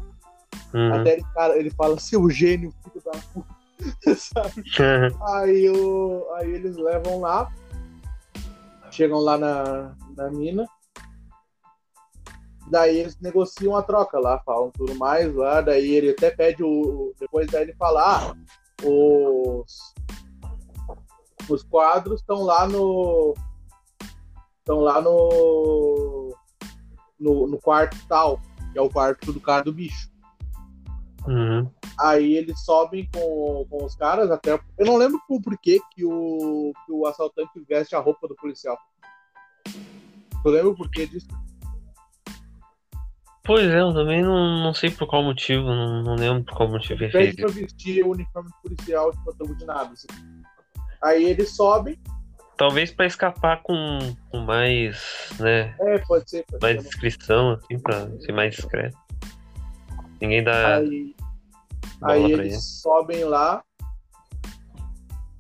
Uhum. 0.74 0.94
Até 0.94 1.14
ele, 1.14 1.24
cara, 1.34 1.58
ele 1.58 1.70
fala, 1.70 2.00
seu 2.00 2.30
gênio, 2.30 2.74
filho 2.84 3.04
da 3.04 3.12
puta. 3.34 3.55
aí, 5.36 5.70
o, 5.70 6.28
aí 6.36 6.52
eles 6.52 6.78
levam 6.78 7.20
lá, 7.20 7.52
chegam 8.92 9.20
lá 9.20 9.38
na, 9.38 9.96
na 10.16 10.30
mina, 10.30 10.66
daí 12.68 12.98
eles 13.00 13.20
negociam 13.20 13.76
a 13.76 13.84
troca 13.84 14.20
lá, 14.20 14.40
falam 14.40 14.72
tudo 14.72 14.96
mais 14.96 15.34
lá, 15.34 15.62
daí 15.62 15.92
ele 15.92 16.12
até 16.12 16.32
pede 16.32 16.64
o. 16.64 17.14
Depois 17.20 17.48
daí 17.48 17.64
ele 17.64 17.76
fala, 17.76 18.18
ah, 18.18 18.36
os, 18.84 19.94
os 21.50 21.64
quadros 21.64 22.22
estão 22.22 22.44
lá 22.44 22.68
no. 22.68 23.34
estão 24.60 24.80
lá 24.80 25.02
no, 25.02 26.36
no. 27.20 27.48
no 27.48 27.60
quarto 27.60 27.98
tal, 28.08 28.40
que 28.72 28.80
é 28.80 28.82
o 28.82 28.90
quarto 28.90 29.32
do 29.32 29.40
cara 29.40 29.64
do 29.64 29.74
bicho. 29.74 30.10
Uhum. 31.28 31.70
Aí 32.00 32.36
eles 32.36 32.60
sobem 32.66 33.10
com, 33.14 33.66
com 33.70 33.86
os 33.86 33.96
caras 33.96 34.30
até. 34.30 34.60
Eu 34.78 34.86
não 34.86 34.98
lembro 34.98 35.20
por 35.28 35.42
porquê 35.42 35.80
que 35.94 36.04
o, 36.04 36.74
que 36.86 36.92
o 36.92 37.06
assaltante 37.06 37.64
veste 37.68 37.96
a 37.96 38.00
roupa 38.00 38.28
do 38.28 38.36
policial. 38.36 38.78
Eu 40.44 40.52
lembro 40.52 40.72
o 40.72 40.76
porquê 40.76 41.08
disso. 41.08 41.28
Pois 43.46 43.68
é, 43.68 43.80
eu 43.80 43.94
também 43.94 44.24
não, 44.24 44.64
não 44.64 44.74
sei 44.74 44.90
por 44.90 45.08
qual 45.08 45.24
motivo, 45.24 45.64
não, 45.64 46.02
não 46.04 46.16
lembro 46.16 46.44
por 46.44 46.58
qual 46.58 46.70
motivo 46.70 47.04
ele 47.04 47.12
fez. 47.12 47.36
pra 47.36 47.48
vestir 47.48 48.04
o 48.04 48.10
uniforme 48.10 48.50
policial 48.62 49.12
de 49.12 49.24
pantufa 49.24 49.56
de 49.56 49.66
nada. 49.66 49.94
Assim. 49.94 50.08
Aí 51.02 51.24
eles 51.26 51.56
sobem. 51.56 51.98
Talvez 52.58 52.92
para 52.92 53.06
escapar 53.06 53.62
com, 53.62 54.00
com 54.32 54.40
mais, 54.40 55.30
né? 55.40 55.76
É, 55.80 56.00
pode 56.00 56.30
ser. 56.30 56.44
Pode 56.46 56.62
mais 56.62 56.78
ser, 56.78 56.84
descrição, 56.84 57.52
assim, 57.52 57.80
pra 57.80 58.10
ser 58.20 58.32
mais 58.32 58.56
discreto. 58.56 58.98
Ninguém 60.20 60.44
dá. 60.44 60.78
Aí, 60.78 61.15
aí 62.02 62.32
eles 62.32 62.54
ele. 62.54 62.62
sobem 62.62 63.24
lá. 63.24 63.64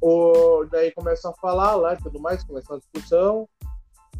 O, 0.01 0.65
daí 0.69 0.91
começam 0.91 1.31
a 1.31 1.35
falar 1.35 1.75
lá 1.75 1.93
e 1.93 1.97
tudo 1.97 2.19
mais, 2.19 2.43
começa 2.43 2.75
a 2.75 2.77
discussão. 2.77 3.47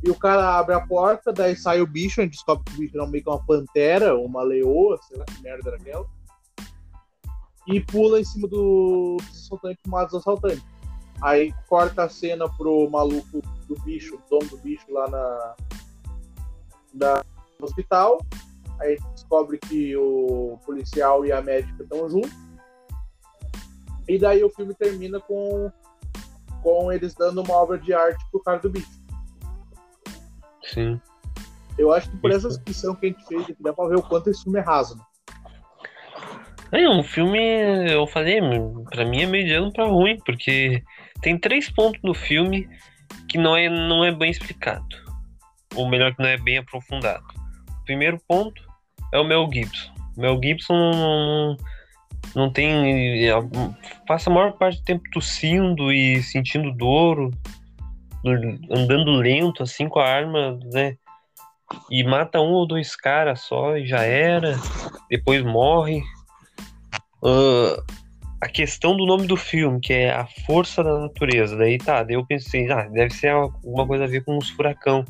E 0.03 0.09
o 0.09 0.15
cara 0.15 0.57
abre 0.57 0.75
a 0.75 0.85
porta, 0.85 1.31
daí 1.31 1.55
sai 1.55 1.81
o 1.81 1.87
bicho, 1.87 2.21
a 2.21 2.23
gente 2.23 2.33
descobre 2.33 2.63
que 2.65 2.73
o 2.73 2.79
bicho 2.79 2.97
era 2.97 3.07
meio 3.07 3.23
que 3.23 3.29
uma 3.29 3.43
pantera, 3.43 4.17
uma 4.17 4.43
leoa, 4.43 4.99
sei 5.07 5.17
lá 5.17 5.25
que 5.25 5.41
merda 5.41 5.69
era 5.69 5.77
aquela. 5.77 6.05
E 7.67 7.79
pula 7.79 8.19
em 8.19 8.23
cima 8.23 8.47
do, 8.47 9.17
assaltante, 9.31 9.79
mata 9.87 10.15
os 10.15 10.21
assaltantes. 10.21 10.63
Aí 11.21 11.53
corta 11.67 12.03
a 12.03 12.09
cena 12.09 12.49
pro 12.57 12.89
maluco 12.89 13.41
do 13.67 13.75
bicho, 13.81 14.19
dono 14.29 14.47
do 14.47 14.57
bicho 14.57 14.85
lá 14.91 15.07
na, 15.09 15.55
na 16.93 17.23
no 17.59 17.65
hospital. 17.65 18.19
Aí 18.79 18.97
descobre 19.13 19.57
que 19.57 19.95
o 19.95 20.59
policial 20.65 21.25
e 21.25 21.31
a 21.31 21.41
médica 21.41 21.83
estão 21.83 22.09
juntos. 22.09 22.33
E 24.07 24.19
daí 24.19 24.43
o 24.43 24.49
filme 24.49 24.73
termina 24.73 25.19
com, 25.19 25.71
com 26.61 26.91
eles 26.91 27.15
dando 27.15 27.41
uma 27.41 27.53
obra 27.55 27.77
de 27.77 27.93
arte 27.93 28.23
pro 28.31 28.43
cara 28.43 28.59
do 28.59 28.69
bicho. 28.69 29.03
Sim. 30.63 30.99
Eu 31.77 31.91
acho 31.91 32.09
que 32.09 32.17
por 32.17 32.31
essa 32.31 32.47
descrição 32.47 32.95
que 32.95 33.07
a 33.07 33.09
gente 33.09 33.25
fez 33.25 33.45
dá 33.59 33.73
pra 33.73 33.87
ver 33.87 33.97
o 33.97 34.03
quanto 34.03 34.29
esse 34.29 34.43
filme 34.43 34.59
é 34.59 34.61
raso. 34.61 34.95
Né? 34.95 35.03
É, 36.71 36.89
um 36.89 37.03
filme, 37.03 37.39
eu 37.91 38.05
falei, 38.07 38.39
pra 38.89 39.05
mim 39.05 39.21
é 39.21 39.25
mediano 39.25 39.71
pra 39.71 39.85
ruim, 39.85 40.17
porque 40.25 40.83
tem 41.21 41.37
três 41.37 41.69
pontos 41.69 42.01
no 42.03 42.13
filme 42.13 42.67
que 43.29 43.37
não 43.37 43.55
é, 43.55 43.69
não 43.69 44.03
é 44.03 44.11
bem 44.11 44.29
explicado. 44.29 44.85
Ou 45.75 45.87
melhor, 45.87 46.15
que 46.15 46.21
não 46.21 46.29
é 46.29 46.37
bem 46.37 46.57
aprofundado. 46.57 47.23
O 47.69 47.85
primeiro 47.85 48.19
ponto 48.27 48.61
é 49.13 49.19
o 49.19 49.23
Mel 49.23 49.49
Gibson. 49.51 49.91
O 50.17 50.21
Mel 50.21 50.39
Gibson 50.41 50.73
não, 50.73 51.57
não 52.35 52.51
tem. 52.51 53.25
Passa 54.07 54.29
a 54.29 54.33
maior 54.33 54.53
parte 54.53 54.79
do 54.79 54.85
tempo 54.85 55.03
tossindo 55.11 55.91
e 55.91 56.21
sentindo 56.23 56.71
dor, 56.71 57.31
andando 58.71 59.11
lento, 59.11 59.63
assim, 59.63 59.87
com 59.87 59.99
a 59.99 60.07
arma, 60.07 60.59
né? 60.71 60.97
E 61.89 62.03
mata 62.03 62.39
um 62.39 62.51
ou 62.51 62.67
dois 62.67 62.95
caras 62.95 63.41
só 63.41 63.77
e 63.77 63.85
já 63.85 64.03
era. 64.03 64.55
depois 65.09 65.43
morre. 65.43 66.01
Uh, 67.23 67.81
a 68.41 68.47
questão 68.47 68.95
do 68.95 69.05
nome 69.05 69.25
do 69.25 69.35
filme, 69.35 69.79
que 69.79 69.91
é 69.91 70.11
A 70.11 70.27
Força 70.45 70.83
da 70.83 70.99
Natureza. 70.99 71.57
Daí 71.57 71.77
tá, 71.77 72.03
daí 72.03 72.15
eu 72.15 72.25
pensei, 72.25 72.71
ah, 72.71 72.83
deve 72.83 73.11
ser 73.13 73.29
alguma 73.29 73.87
coisa 73.87 74.03
a 74.03 74.07
ver 74.07 74.23
com 74.23 74.37
os 74.37 74.49
furacão. 74.49 75.03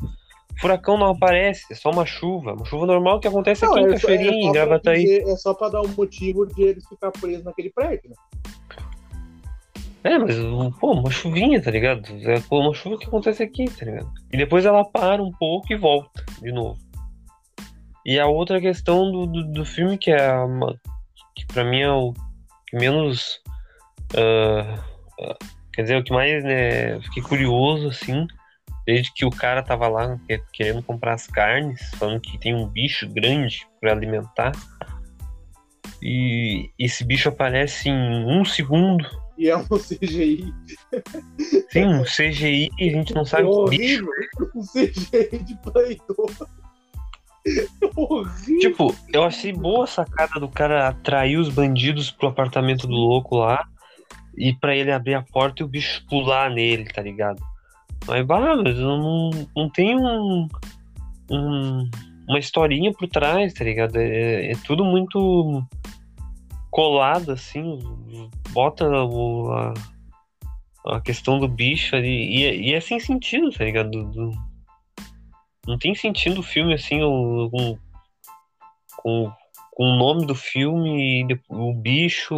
Furacão 0.58 0.96
não 0.96 1.10
aparece, 1.10 1.64
é 1.70 1.74
só 1.74 1.90
uma 1.90 2.06
chuva. 2.06 2.54
Uma 2.54 2.64
chuva 2.64 2.86
normal 2.86 3.20
que 3.20 3.28
acontece 3.28 3.64
não, 3.64 3.72
aqui 3.72 3.80
em 3.80 3.88
Cachoeirinha, 3.90 4.46
é 4.46 4.48
em 4.48 4.52
Gravataí. 4.52 5.18
É 5.18 5.36
só 5.36 5.52
pra 5.52 5.68
dar 5.68 5.82
um 5.82 5.88
motivo 5.88 6.46
de 6.46 6.62
eles 6.62 6.88
ficar 6.88 7.10
presos 7.12 7.44
naquele 7.44 7.70
prédio, 7.70 8.10
né? 8.10 8.16
É, 10.02 10.18
mas, 10.18 10.36
pô, 10.78 10.92
uma 10.92 11.10
chuvinha, 11.10 11.60
tá 11.60 11.70
ligado? 11.70 12.06
É 12.22 12.40
uma 12.54 12.72
chuva 12.72 12.96
que 12.96 13.06
acontece 13.06 13.42
aqui, 13.42 13.64
tá 13.64 13.84
ligado? 13.84 14.08
E 14.32 14.36
depois 14.36 14.64
ela 14.64 14.84
para 14.84 15.22
um 15.22 15.32
pouco 15.32 15.72
e 15.72 15.76
volta 15.76 16.24
de 16.40 16.52
novo. 16.52 16.78
E 18.04 18.20
a 18.20 18.26
outra 18.26 18.60
questão 18.60 19.10
do, 19.10 19.26
do, 19.26 19.52
do 19.52 19.64
filme, 19.64 19.98
que 19.98 20.12
é 20.12 20.32
uma, 20.32 20.80
que 21.34 21.44
pra 21.46 21.64
mim 21.64 21.80
é 21.80 21.90
o 21.90 22.14
que 22.68 22.76
menos. 22.76 23.40
Uh, 24.14 24.74
uh, 25.20 25.36
quer 25.72 25.82
dizer, 25.82 25.96
o 25.96 26.04
que 26.04 26.12
mais, 26.12 26.44
né? 26.44 27.00
Fiquei 27.00 27.22
curioso, 27.24 27.88
assim, 27.88 28.28
desde 28.86 29.12
que 29.12 29.24
o 29.26 29.30
cara 29.30 29.62
tava 29.62 29.88
lá 29.88 30.18
querendo 30.52 30.82
comprar 30.82 31.14
as 31.14 31.26
carnes, 31.26 31.80
falando 31.96 32.20
que 32.20 32.38
tem 32.38 32.54
um 32.54 32.68
bicho 32.68 33.08
grande 33.08 33.66
para 33.80 33.92
alimentar. 33.92 34.52
E 36.00 36.70
esse 36.78 37.04
bicho 37.04 37.28
aparece 37.28 37.88
em 37.88 38.24
um 38.26 38.44
segundo 38.44 39.04
e 39.38 39.50
é 39.50 39.56
um 39.56 39.64
CGI. 39.64 40.52
Sim, 41.70 41.84
um 41.84 42.04
CGI 42.04 42.70
e 42.78 42.88
a 42.88 42.92
gente 42.92 43.14
não 43.14 43.24
sabe 43.24 43.42
é 43.42 43.46
o 43.46 43.66
bicho. 43.66 44.06
Um 44.54 44.62
CGI 44.62 45.44
de 45.44 45.56
Play 45.56 46.00
2. 46.08 46.38
Horrível. 47.94 48.58
Tipo, 48.58 48.96
eu 49.12 49.22
achei 49.22 49.52
boa 49.52 49.84
a 49.84 49.86
sacada 49.86 50.40
do 50.40 50.48
cara 50.48 50.88
atrair 50.88 51.36
os 51.38 51.48
bandidos 51.48 52.10
pro 52.10 52.28
apartamento 52.28 52.86
do 52.86 52.94
louco 52.94 53.36
lá 53.36 53.64
e 54.36 54.54
para 54.54 54.74
ele 54.74 54.90
abrir 54.90 55.14
a 55.14 55.22
porta 55.22 55.62
e 55.62 55.64
o 55.64 55.68
bicho 55.68 56.04
pular 56.08 56.50
nele, 56.50 56.84
tá 56.86 57.02
ligado? 57.02 57.40
Bah, 58.04 58.56
mas 58.56 58.78
não, 58.78 59.30
não 59.56 59.68
tem 59.70 59.96
um, 59.96 60.48
um, 61.30 61.90
uma 62.28 62.38
historinha 62.38 62.92
por 62.92 63.08
trás, 63.08 63.52
tá 63.54 63.64
ligado? 63.64 63.96
É, 63.96 64.52
é 64.52 64.56
tudo 64.64 64.84
muito 64.84 65.64
colado, 66.70 67.32
assim, 67.32 67.78
bota 68.50 68.86
o, 68.86 69.50
a, 69.50 69.74
a 70.86 71.00
questão 71.00 71.38
do 71.38 71.48
bicho 71.48 71.96
ali, 71.96 72.08
e, 72.08 72.68
e 72.68 72.74
é 72.74 72.80
sem 72.80 73.00
sentido, 73.00 73.50
tá 73.50 73.64
ligado? 73.64 73.90
Do, 73.90 74.04
do, 74.10 74.30
não 75.66 75.78
tem 75.78 75.94
sentido 75.94 76.40
o 76.40 76.44
filme, 76.44 76.74
assim, 76.74 77.00
com, 78.98 79.32
o 79.78 79.96
nome 79.96 80.26
do 80.26 80.34
filme, 80.34 81.26
o 81.48 81.74
bicho, 81.74 82.34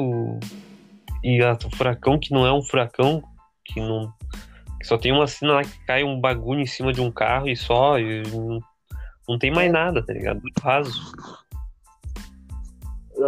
e 1.23 1.43
a, 1.43 1.53
o 1.53 1.77
furacão 1.77 2.19
que 2.19 2.33
não 2.33 2.47
é 2.47 2.53
um 2.53 2.63
furacão, 2.63 3.23
que 3.65 3.81
não 3.81 4.13
só 4.83 4.97
tem 4.97 5.13
uma 5.13 5.27
cena 5.27 5.55
lá 5.55 5.63
que 5.63 5.85
cai 5.87 6.05
um 6.05 6.21
bagulho 6.21 6.61
em 6.61 6.67
cima 6.67 6.93
de 6.93 7.01
um 7.01 7.11
carro 7.11 7.49
e 7.49 7.57
só, 7.57 7.99
e 7.99 8.23
não, 8.29 8.61
não 9.29 9.39
tem 9.39 9.51
mais 9.51 9.71
nada, 9.73 10.05
tá 10.05 10.13
ligado? 10.13 10.41
Muito 10.41 10.59
raso. 10.61 11.13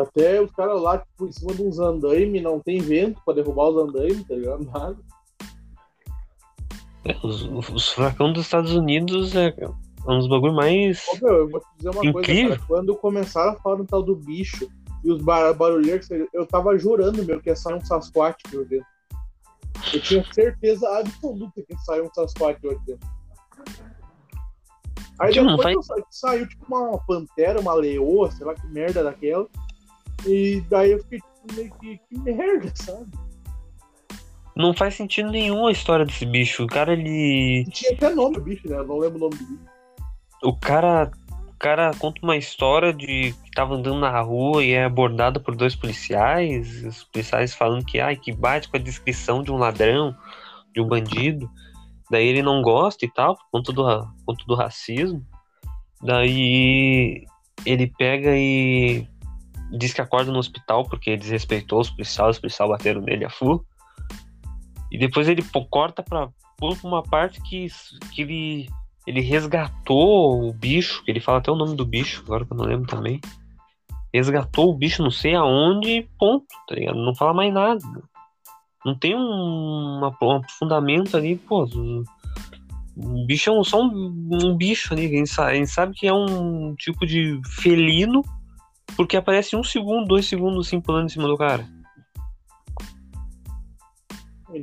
Até 0.03 0.41
os 0.41 0.51
caras 0.53 0.81
lá, 0.81 0.99
tipo, 0.99 1.27
em 1.27 1.33
cima 1.33 1.53
de 1.53 1.63
uns 1.63 1.79
andaime, 1.81 2.41
não 2.41 2.61
tem 2.61 2.79
vento 2.79 3.21
pra 3.25 3.35
derrubar 3.35 3.71
os 3.71 3.77
andaime, 3.77 4.25
tá 4.25 4.35
ligado? 4.35 4.65
Nada. 4.65 4.97
É, 7.05 7.17
os, 7.25 7.43
os 7.71 7.89
furacão 7.89 8.33
dos 8.33 8.45
Estados 8.45 8.73
Unidos 8.73 9.35
é 9.35 9.53
um 10.07 10.19
dos 10.19 10.29
bagulhos 10.29 10.55
mais. 10.55 11.05
Ô, 11.09 11.27
meu, 11.27 11.37
eu 11.39 11.49
vou 11.49 11.61
te 11.61 11.67
dizer 11.77 11.91
uma 11.91 12.07
incrível. 12.07 12.23
coisa, 12.23 12.49
cara. 12.49 12.69
Quando 12.69 12.97
começaram 12.97 13.53
a 13.53 13.57
falar 13.57 13.79
no 13.79 13.87
tal 13.87 14.03
do 14.03 14.15
bicho 14.15 14.71
e 15.03 15.11
os 15.11 15.23
bar 15.23 15.53
barulheiros, 15.55 16.09
eu 16.33 16.47
tava 16.47 16.79
jurando, 16.79 17.25
meu, 17.25 17.41
que 17.41 17.49
ia 17.49 17.57
sair 17.57 17.75
um 17.75 17.85
Sasquatch 17.85 18.43
meu 18.53 18.65
Deus. 18.65 18.85
Eu 19.93 20.01
tinha 20.01 20.25
certeza 20.33 20.88
absoluta 20.99 21.62
que 21.62 21.77
saiu 21.85 22.05
um 22.05 22.14
Sasquatch 22.14 22.64
hoje 22.64 22.81
dentro. 22.87 23.09
Aí 25.19 25.35
depois 25.35 25.87
faz... 25.87 26.05
saiu 26.11 26.49
tipo 26.49 26.64
uma 26.66 26.99
pantera, 27.07 27.61
uma 27.61 27.75
leoa, 27.75 28.31
sei 28.31 28.47
lá 28.47 28.55
que 28.55 28.66
merda 28.69 29.05
daquela. 29.05 29.47
E 30.27 30.62
daí 30.69 30.93
eu 30.93 30.99
fiquei 31.01 31.19
tipo, 31.19 31.55
meio 31.55 31.75
que, 31.75 31.99
que 32.09 32.19
merda, 32.19 32.73
sabe? 32.77 33.11
Não 34.57 34.75
faz 34.75 34.95
sentido 34.95 35.31
nenhum 35.31 35.66
a 35.66 35.73
história 35.73 36.05
desse 36.05 36.27
bicho. 36.27 36.64
O 36.64 36.66
cara, 36.66 36.93
ele. 36.93 37.64
Tinha 37.71 37.93
até 37.93 38.14
nome 38.14 38.37
do 38.37 38.43
bicho, 38.43 38.69
né? 38.69 38.77
Eu 38.77 38.87
não 38.87 38.99
lembro 38.99 39.16
o 39.16 39.21
nome 39.21 39.37
do 39.37 39.45
bicho. 39.45 39.64
O 40.43 40.57
cara. 40.57 41.11
Cara 41.61 41.90
conta 41.99 42.23
uma 42.23 42.38
história 42.38 42.90
de 42.90 43.35
que 43.44 43.51
tava 43.51 43.75
andando 43.75 44.01
na 44.01 44.18
rua 44.23 44.64
e 44.64 44.73
é 44.73 44.85
abordado 44.85 45.38
por 45.40 45.55
dois 45.55 45.77
policiais. 45.77 46.83
Os 46.83 47.05
policiais 47.05 47.55
falando 47.55 47.85
que, 47.85 48.01
ai, 48.01 48.16
que 48.16 48.33
bate 48.33 48.66
com 48.66 48.79
a 48.79 48.81
descrição 48.81 49.42
de 49.42 49.53
um 49.53 49.59
ladrão, 49.59 50.16
de 50.75 50.81
um 50.81 50.88
bandido. 50.88 51.51
Daí 52.11 52.27
ele 52.27 52.42
não 52.42 52.62
gosta 52.62 53.05
e 53.05 53.12
tal, 53.12 53.37
por 53.37 53.44
conta 53.53 53.73
do, 53.75 53.85
por 53.85 54.25
conta 54.25 54.44
do 54.46 54.55
racismo. 54.55 55.23
Daí 56.03 57.27
ele 57.66 57.92
pega 57.99 58.31
e 58.35 59.07
diz 59.70 59.92
que 59.92 60.01
acorda 60.01 60.33
no 60.33 60.38
hospital 60.38 60.88
porque 60.88 61.14
desrespeitou 61.14 61.81
os 61.81 61.90
policiais, 61.90 62.37
os 62.37 62.40
policiais 62.40 62.70
bateram 62.70 63.03
nele 63.03 63.27
a 63.27 63.31
full. 63.31 63.62
E 64.90 64.96
depois 64.96 65.29
ele 65.29 65.44
corta 65.68 66.03
pra, 66.03 66.29
pra 66.57 66.68
uma 66.83 67.03
parte 67.03 67.38
que, 67.42 67.66
que 68.14 68.23
ele, 68.23 68.68
ele 69.11 69.20
resgatou 69.20 70.49
o 70.49 70.53
bicho, 70.53 71.03
ele 71.05 71.20
fala 71.20 71.38
até 71.38 71.51
o 71.51 71.57
nome 71.57 71.75
do 71.75 71.85
bicho, 71.85 72.23
agora 72.25 72.44
que 72.44 72.53
eu 72.53 72.57
não 72.57 72.64
lembro 72.64 72.87
também. 72.87 73.20
Resgatou 74.14 74.70
o 74.70 74.77
bicho 74.77 75.03
não 75.03 75.11
sei 75.11 75.35
aonde, 75.35 76.09
ponto, 76.16 76.46
tá 76.68 76.77
ligado? 76.77 76.96
Não 76.96 77.14
fala 77.14 77.35
mais 77.35 77.53
nada. 77.53 77.81
Não 78.85 78.96
tem 78.96 79.14
um, 79.16 79.99
uma, 79.99 80.16
um 80.23 81.16
ali, 81.16 81.37
pô. 81.37 81.64
O 82.96 83.27
bicho 83.27 83.51
é 83.51 83.53
um, 83.53 83.64
só 83.64 83.83
um, 83.83 84.29
um 84.31 84.57
bicho 84.57 84.94
ali. 84.94 85.27
Sabe, 85.27 85.51
a 85.51 85.55
gente 85.57 85.70
sabe 85.70 85.94
que 85.94 86.07
é 86.07 86.12
um 86.12 86.75
tipo 86.77 87.05
de 87.05 87.40
felino 87.62 88.23
porque 88.96 89.16
aparece 89.16 89.57
um 89.57 89.64
segundo, 89.64 90.07
dois 90.07 90.27
segundos 90.27 90.66
assim 90.66 90.81
pulando 90.81 91.07
em 91.07 91.11
cima 91.11 91.27
do 91.27 91.37
cara. 91.37 91.66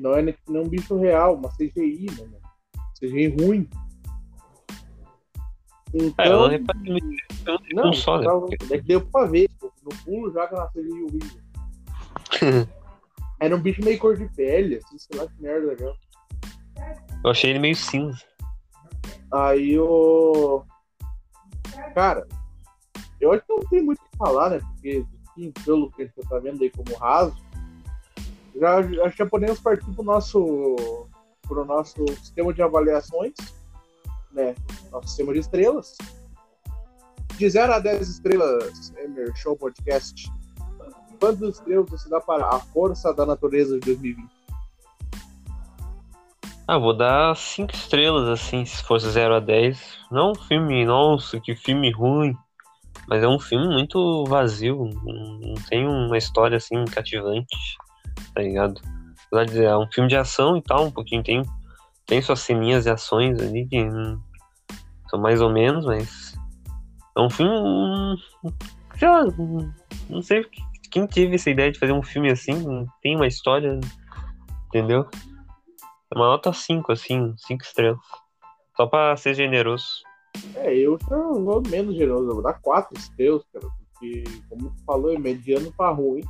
Não 0.02 0.14
é 0.14 0.22
nem 0.22 0.36
um 0.50 0.68
bicho 0.68 0.98
real, 0.98 1.36
uma 1.36 1.50
CGI, 1.50 2.08
né? 2.18 2.40
CGI 3.00 3.28
ruim. 3.28 3.70
Então, 5.94 6.26
é, 6.26 6.56
eu 6.56 6.64
não 7.74 7.86
não, 7.86 7.94
só, 7.94 8.20
né? 8.20 8.28
É 8.72 8.78
que 8.78 8.84
deu 8.84 9.02
pra 9.02 9.26
ver, 9.26 9.50
pô. 9.60 9.72
No 9.84 9.96
pulo 10.04 10.32
joga 10.34 10.56
na 10.58 10.68
CGI 10.68 11.04
horrível. 11.04 11.42
Era 13.40 13.56
um 13.56 13.62
bicho 13.62 13.84
meio 13.84 13.98
cor 14.00 14.18
de 14.18 14.28
pele, 14.30 14.78
assim, 14.78 14.98
sei 14.98 15.20
lá 15.20 15.28
que 15.28 15.42
merda 15.42 15.68
legal. 15.68 15.96
Eu 17.24 17.32
achei 17.32 17.52
ele 17.52 17.60
meio 17.60 17.76
cinza. 17.76 18.24
Aí 19.32 19.78
o. 19.80 20.64
Cara, 21.94 22.28
eu 23.20 23.32
acho 23.32 23.46
que 23.46 23.54
não 23.54 23.60
tem 23.70 23.84
muito 23.84 24.00
o 24.00 24.10
que 24.10 24.18
falar, 24.18 24.50
né? 24.50 24.60
Porque, 24.60 25.06
sim, 25.36 25.52
pelo 25.64 25.92
que 25.92 26.08
você 26.08 26.28
tá 26.28 26.40
vendo 26.40 26.62
aí 26.62 26.70
como 26.70 26.98
raso, 26.98 27.36
já, 28.56 28.82
já 28.82 29.12
que 29.12 29.26
podemos 29.26 29.60
partir 29.60 29.90
pro 29.94 30.04
nosso, 30.04 31.08
pro 31.44 31.66
nosso 31.66 32.06
sistema 32.20 32.54
de 32.54 32.62
avaliações, 32.62 33.34
né? 34.38 34.56
Nosso 34.92 35.08
sistema 35.10 35.34
de 35.34 35.40
estrelas. 35.40 35.98
De 37.38 37.50
0 37.50 37.74
a 37.74 37.80
10 37.80 38.08
estrelas, 38.08 38.94
Emer 38.98 39.36
Show 39.36 39.58
Podcast, 39.58 40.32
quantas 41.20 41.56
estrelas 41.56 41.90
você 41.90 42.10
dá 42.10 42.22
para 42.22 42.48
A 42.48 42.60
Força 42.60 43.14
da 43.14 43.26
Natureza 43.26 43.80
de 43.80 43.86
2020? 43.86 44.38
Ah, 46.68 46.78
vou 46.78 46.96
dar 46.96 47.36
5 47.36 47.74
estrelas, 47.74 48.28
assim, 48.28 48.66
se 48.66 48.84
fosse 48.84 49.10
0 49.10 49.36
a 49.36 49.40
10. 49.40 49.80
Não 50.12 50.32
um 50.32 50.36
filme, 50.36 50.86
nossa, 50.86 51.40
que 51.40 51.56
filme 51.56 51.92
ruim. 51.92 52.36
Mas 53.08 53.24
é 53.24 53.28
um 53.28 53.40
filme 53.40 53.68
muito 53.70 54.26
vazio, 54.26 54.90
não 55.06 55.54
tem 55.70 55.88
uma 55.88 56.18
história 56.18 56.58
assim 56.58 56.84
cativante, 56.86 57.48
tá 58.36 58.42
ligado? 58.42 58.82
É 59.34 59.78
um 59.78 59.90
filme 59.90 60.10
de 60.10 60.18
ação 60.18 60.58
e 60.58 60.62
tal, 60.62 60.88
um 60.88 60.92
pouquinho 60.92 61.24
tem, 61.24 61.42
tem 62.06 62.22
suas 62.22 62.42
ceninhas 62.42 62.86
e 62.86 62.90
ações 62.90 63.40
ali 63.40 63.66
que 63.66 63.78
são 65.10 65.20
mais 65.20 65.42
ou 65.42 65.52
menos, 65.52 65.86
mas 65.86 66.34
é 67.18 67.22
um 67.22 67.30
filme. 67.30 67.52
Sei 68.98 69.08
lá, 69.08 69.26
não 70.10 70.22
sei 70.22 70.46
quem 70.90 71.06
teve 71.06 71.36
essa 71.36 71.50
ideia 71.50 71.72
de 71.72 71.80
fazer 71.80 71.92
um 71.92 72.04
filme 72.04 72.32
assim, 72.32 72.88
tem 73.02 73.16
uma 73.16 73.28
história, 73.28 73.80
entendeu? 74.68 75.08
É 76.12 76.18
uma 76.18 76.28
nota 76.28 76.54
5, 76.54 76.92
assim, 76.92 77.34
5 77.38 77.64
estrelas. 77.64 78.00
Só 78.76 78.88
pra 78.88 79.16
ser 79.18 79.34
generoso. 79.34 79.86
É, 80.56 80.76
eu 80.76 80.98
já 81.10 81.18
vou 81.18 81.62
menos 81.68 81.96
generoso, 81.96 82.30
eu 82.30 82.36
vou 82.36 82.44
dar 82.44 82.62
quatro 82.62 82.98
estrelas, 82.98 83.44
cara, 83.52 83.68
porque, 83.92 84.24
como 84.50 84.70
tu 84.70 84.84
falou, 84.86 85.12
é 85.12 85.18
mediano 85.18 85.72
pra 85.76 85.90
ruim. 85.90 86.24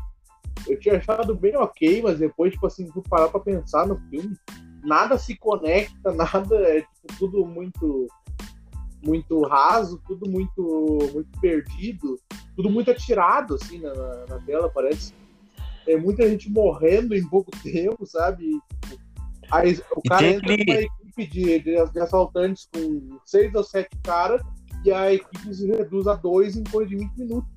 Eu 0.68 0.80
tinha 0.80 0.98
achado 0.98 1.36
bem 1.36 1.56
ok, 1.56 2.02
mas 2.02 2.20
depois, 2.20 2.54
tipo 2.54 2.66
assim, 2.66 2.90
tu 2.92 3.02
parar 3.04 3.28
pra 3.30 3.40
pensar 3.40 3.86
no 3.86 3.98
filme, 4.10 4.36
nada 4.84 5.18
se 5.18 5.38
conecta, 5.38 6.12
nada, 6.14 6.56
é 6.56 6.82
tipo, 6.82 7.20
tudo 7.20 7.46
muito 7.46 8.08
muito 9.08 9.42
raso, 9.44 10.02
tudo 10.06 10.30
muito, 10.30 11.10
muito 11.14 11.40
perdido, 11.40 12.20
tudo 12.58 12.70
muito 12.70 12.92
atirado, 12.92 13.56
assim, 13.56 13.80
na, 13.80 13.94
na 14.28 14.40
tela, 14.46 14.70
parece. 14.70 15.14
Tem 15.86 15.98
muita 15.98 16.28
gente 16.30 16.52
morrendo 16.52 17.16
em 17.16 17.26
pouco 17.26 17.50
tempo, 17.64 18.06
sabe? 18.06 18.60
Aí 19.50 19.80
o 19.96 20.02
cara 20.02 20.28
entra 20.28 20.54
aquele... 20.54 20.66
numa 20.66 20.82
equipe 20.82 21.28
de, 21.28 21.60
de, 21.60 21.92
de, 21.92 22.00
assaltantes 22.02 22.68
com 22.74 23.18
seis 23.26 23.56
ou 23.56 23.64
sete 23.64 23.96
caras 24.04 24.42
e 24.84 24.92
a 24.92 25.14
equipe 25.14 25.54
se 25.56 25.66
reduz 25.66 26.06
a 26.08 26.16
dois 26.16 26.58
em 26.58 26.64
coisa 26.66 26.90
de 26.90 26.98
20 26.98 27.18
minutos. 27.18 27.50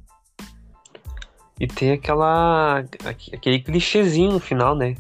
E 1.59 1.67
tem 1.67 1.93
aquela. 1.93 2.85
aquele 3.05 3.61
clichêzinho 3.61 4.33
no 4.33 4.41
final, 4.41 4.77
né? 4.77 4.95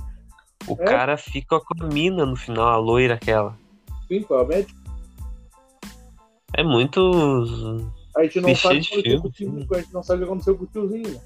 O 0.66 0.74
é? 0.74 0.84
cara 0.84 1.16
fica 1.16 1.58
com 1.60 1.84
a 1.84 1.86
mina 1.86 2.26
no 2.26 2.36
final, 2.36 2.68
a 2.68 2.76
loira 2.76 3.14
aquela. 3.14 3.56
Sim, 4.08 4.22
com 4.22 4.34
a 4.34 4.44
médica. 4.44 4.79
É 6.56 6.62
muito. 6.62 7.00
A 8.16 8.22
gente 8.24 8.40
não 8.40 8.54
sabe 8.54 8.78
o 8.78 8.82
que 8.82 9.14
aconteceu 9.14 9.66
com 9.66 9.74
a 9.74 9.78
gente 9.78 9.94
não 9.94 10.02
sabe 10.02 10.22
o 10.22 10.26
que 10.26 10.30
aconteceu 10.30 10.58
com 10.58 10.64
o 10.64 10.66
tiozinho. 10.66 11.10
Né? 11.10 11.20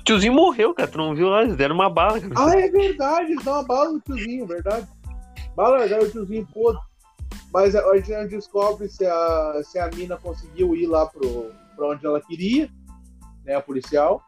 O 0.00 0.04
tiozinho 0.04 0.34
morreu, 0.34 0.74
cara. 0.74 0.90
Tu 0.90 0.98
não 0.98 1.14
viu 1.14 1.28
lá? 1.28 1.42
Eles 1.42 1.56
deram 1.56 1.74
uma 1.74 1.88
bala. 1.88 2.20
Cara. 2.20 2.34
Ah, 2.36 2.60
é 2.60 2.68
verdade. 2.68 3.32
Eles 3.32 3.44
dão 3.44 3.54
uma 3.54 3.64
bala 3.64 3.92
no 3.92 4.00
tiozinho, 4.00 4.46
verdade. 4.46 4.86
Bala 5.56 5.78
largaram 5.78 6.04
o 6.04 6.10
tiozinho 6.10 6.46
podre. 6.52 6.80
Mas 7.52 7.74
a 7.76 7.96
gente 7.96 8.10
não 8.10 8.26
descobre 8.26 8.88
se 8.88 9.06
a, 9.06 9.62
se 9.62 9.78
a 9.78 9.88
mina 9.88 10.16
conseguiu 10.16 10.74
ir 10.74 10.86
lá 10.86 11.06
pro, 11.06 11.52
pra 11.76 11.88
onde 11.88 12.04
ela 12.04 12.20
queria 12.20 12.68
né, 13.44 13.54
a 13.54 13.60
policial. 13.60 14.22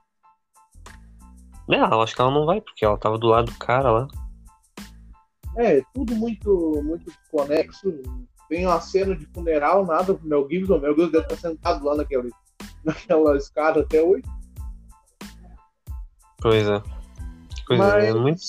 É, 1.68 1.76
eu 1.76 2.00
acho 2.00 2.14
que 2.14 2.20
ela 2.20 2.30
não 2.30 2.46
vai, 2.46 2.60
porque 2.60 2.84
ela 2.84 2.96
tava 2.96 3.18
do 3.18 3.26
lado 3.26 3.50
do 3.50 3.58
cara 3.58 3.90
lá. 3.90 4.08
É, 5.56 5.82
tudo 5.92 6.14
muito, 6.14 6.80
muito 6.84 7.10
conexo. 7.30 7.92
Tem 8.48 8.66
uma 8.66 8.80
cena 8.80 9.16
de 9.16 9.26
funeral, 9.26 9.84
nada 9.84 10.14
pro 10.14 10.26
Mel 10.26 10.48
Gibson. 10.48 10.76
O 10.76 10.80
Mel 10.80 10.94
Gibson 10.94 11.10
deve 11.10 11.24
estar 11.24 11.36
sentado 11.36 11.84
lá 11.84 11.96
naquele, 11.96 12.30
naquela 12.84 13.36
escada 13.36 13.80
até 13.80 14.02
hoje. 14.02 14.24
Pois 16.40 16.68
é. 16.68 16.82
Pois 17.66 17.78
mas 17.78 18.04
é, 18.04 18.14
muito... 18.14 18.40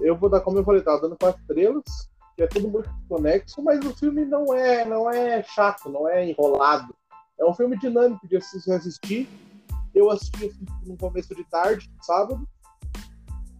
eu 0.00 0.16
vou 0.16 0.28
dar, 0.28 0.40
como 0.40 0.58
eu 0.58 0.64
falei, 0.64 0.82
tava 0.82 1.00
dando 1.00 1.16
quatro 1.16 1.40
estrelas, 1.40 1.84
que 2.36 2.42
é 2.42 2.46
tudo 2.46 2.68
muito 2.68 2.90
conexo, 3.08 3.62
mas 3.62 3.84
o 3.84 3.94
filme 3.96 4.24
não 4.24 4.52
é, 4.52 4.84
não 4.84 5.10
é 5.10 5.42
chato, 5.42 5.88
não 5.88 6.06
é 6.08 6.28
enrolado. 6.28 6.94
É 7.38 7.44
um 7.44 7.54
filme 7.54 7.78
dinâmico 7.78 8.28
de 8.28 8.36
assistir 8.36 9.28
eu 9.94 10.10
assisti 10.10 10.46
assim, 10.46 10.66
no 10.84 10.96
começo 10.96 11.34
de 11.34 11.44
tarde, 11.44 11.88
sábado. 12.02 12.46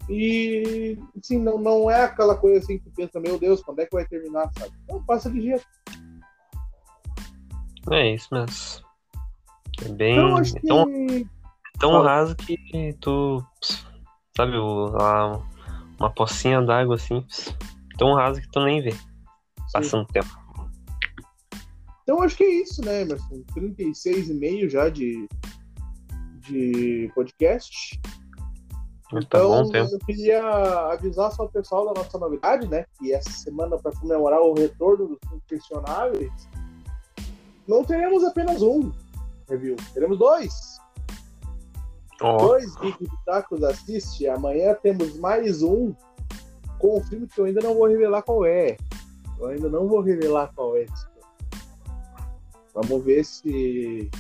E, 0.09 0.99
assim, 1.19 1.39
não, 1.39 1.59
não 1.59 1.91
é 1.91 2.03
aquela 2.03 2.37
coisa 2.37 2.59
assim 2.59 2.79
que 2.79 2.91
pensa, 2.91 3.19
meu 3.19 3.39
Deus, 3.39 3.63
quando 3.63 3.81
é 3.81 3.87
que 3.87 3.95
vai 3.95 4.07
terminar, 4.07 4.51
sabe? 4.59 4.73
Não, 4.89 5.03
passa 5.05 5.31
de 5.31 5.41
jeito. 5.41 5.65
É 7.91 8.15
isso 8.15 8.29
mesmo. 8.33 8.85
É 9.85 9.89
bem. 9.89 10.13
Então, 10.13 10.37
acho 10.37 10.55
que... 10.55 10.67
tão, 10.67 10.87
tão 11.79 12.03
raso 12.03 12.37
que 12.37 12.95
tu. 13.01 13.45
Sabe, 14.37 14.53
a, 14.57 15.41
uma 15.99 16.11
pocinha 16.11 16.61
d'água 16.61 16.97
assim. 16.97 17.25
Tão 17.97 18.15
raso 18.15 18.41
que 18.41 18.51
tu 18.51 18.61
nem 18.65 18.83
vê. 18.83 18.95
Passando 19.73 20.07
Sim. 20.07 20.13
tempo. 20.13 20.45
Então 22.03 22.23
acho 22.23 22.37
que 22.37 22.45
é 22.45 22.63
isso, 22.63 22.85
né, 22.85 23.03
Emerson? 23.03 23.43
36,5 23.57 24.69
já 24.69 24.89
de, 24.89 25.27
de 26.41 27.11
podcast. 27.15 28.01
Então, 29.19 29.71
tá 29.71 29.83
bom, 29.83 29.89
eu 29.93 29.99
queria 30.01 30.43
avisar 30.93 31.33
só 31.33 31.45
o 31.45 31.49
pessoal 31.49 31.87
da 31.87 32.03
nossa 32.03 32.19
novidade, 32.19 32.67
né? 32.69 32.87
Que 32.99 33.13
essa 33.13 33.31
semana, 33.31 33.79
para 33.79 33.93
comemorar 33.93 34.41
o 34.41 34.55
retorno 34.55 35.09
dos 35.09 35.19
questionáveis, 35.47 36.33
não 37.67 37.85
teremos 37.85 38.25
apenas 38.25 38.63
um 38.63 38.93
review, 39.49 39.77
teremos 39.93 40.19
dois. 40.19 40.79
Oh. 42.21 42.37
Dois 42.39 42.75
Geek 42.77 43.09
Tacos 43.27 43.63
assiste. 43.65 44.29
Amanhã 44.29 44.75
temos 44.83 45.19
mais 45.19 45.63
um 45.63 45.93
com 46.79 46.99
um 46.99 47.05
filme 47.05 47.27
que 47.27 47.41
eu 47.41 47.45
ainda 47.45 47.61
não 47.61 47.75
vou 47.75 47.87
revelar 47.87 48.23
qual 48.23 48.45
é. 48.47 48.77
Eu 49.39 49.47
ainda 49.49 49.69
não 49.69 49.89
vou 49.89 50.01
revelar 50.01 50.53
qual 50.55 50.77
é. 50.77 50.87
Vamos 52.73 53.05
ver 53.05 53.25
se 53.25 54.11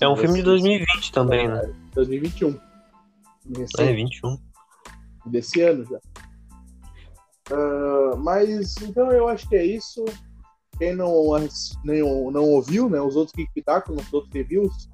é 0.00 0.08
um 0.08 0.16
filme 0.16 0.38
de 0.38 0.42
2020 0.42 1.12
também, 1.12 1.48
né? 1.48 1.72
2021. 1.94 2.58
É, 3.78 3.92
21. 3.92 4.38
Desse 5.26 5.60
ano 5.60 5.84
já. 5.84 5.98
Uh, 7.50 8.16
mas, 8.16 8.76
então 8.82 9.10
eu 9.12 9.28
acho 9.28 9.48
que 9.48 9.56
é 9.56 9.64
isso. 9.64 10.04
Quem 10.78 10.94
não, 10.94 11.12
não 12.30 12.44
ouviu, 12.50 12.88
né? 12.88 13.00
Os 13.00 13.16
outros 13.16 13.34
que 13.34 13.62
com 13.62 13.94
os 13.94 14.12
outros 14.12 14.32
reviews, 14.32 14.90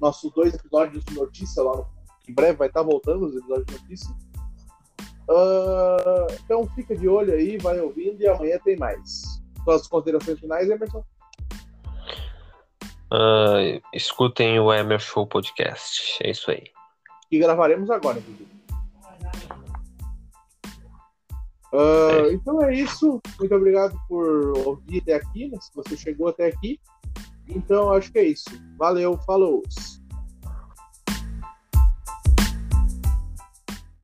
nossos 0.00 0.32
dois 0.32 0.54
episódios 0.54 1.04
de 1.04 1.14
notícia 1.14 1.62
lá, 1.62 1.86
em 2.28 2.34
breve 2.34 2.58
vai 2.58 2.68
estar 2.68 2.82
voltando 2.82 3.26
os 3.26 3.36
episódios 3.36 3.66
de 3.66 3.72
notícia. 3.74 4.16
Uh, 5.28 6.26
então 6.44 6.66
fica 6.74 6.96
de 6.96 7.08
olho 7.08 7.32
aí, 7.32 7.56
vai 7.58 7.78
ouvindo 7.80 8.20
e 8.20 8.26
amanhã 8.26 8.58
tem 8.64 8.76
mais. 8.76 9.22
Suas 9.64 9.86
considerações 9.86 10.40
finais, 10.40 10.68
Emerson? 10.68 11.04
Uh, 13.12 13.80
escutem 13.92 14.58
o 14.58 14.72
Emer 14.72 14.98
Show 14.98 15.26
Podcast. 15.26 16.18
É 16.24 16.30
isso 16.30 16.50
aí. 16.50 16.71
E 17.32 17.38
gravaremos 17.38 17.90
agora, 17.90 18.18
inclusive. 18.18 18.52
Uh, 21.72 22.26
é. 22.26 22.32
Então 22.34 22.62
é 22.62 22.74
isso. 22.74 23.18
Muito 23.40 23.54
obrigado 23.54 23.98
por 24.06 24.58
ouvir 24.66 25.00
até 25.00 25.14
aqui, 25.14 25.48
né, 25.48 25.58
se 25.58 25.74
você 25.74 25.96
chegou 25.96 26.28
até 26.28 26.48
aqui. 26.48 26.78
Então 27.48 27.90
acho 27.90 28.12
que 28.12 28.18
é 28.18 28.24
isso. 28.24 28.50
Valeu, 28.78 29.18
falou! 29.26 29.62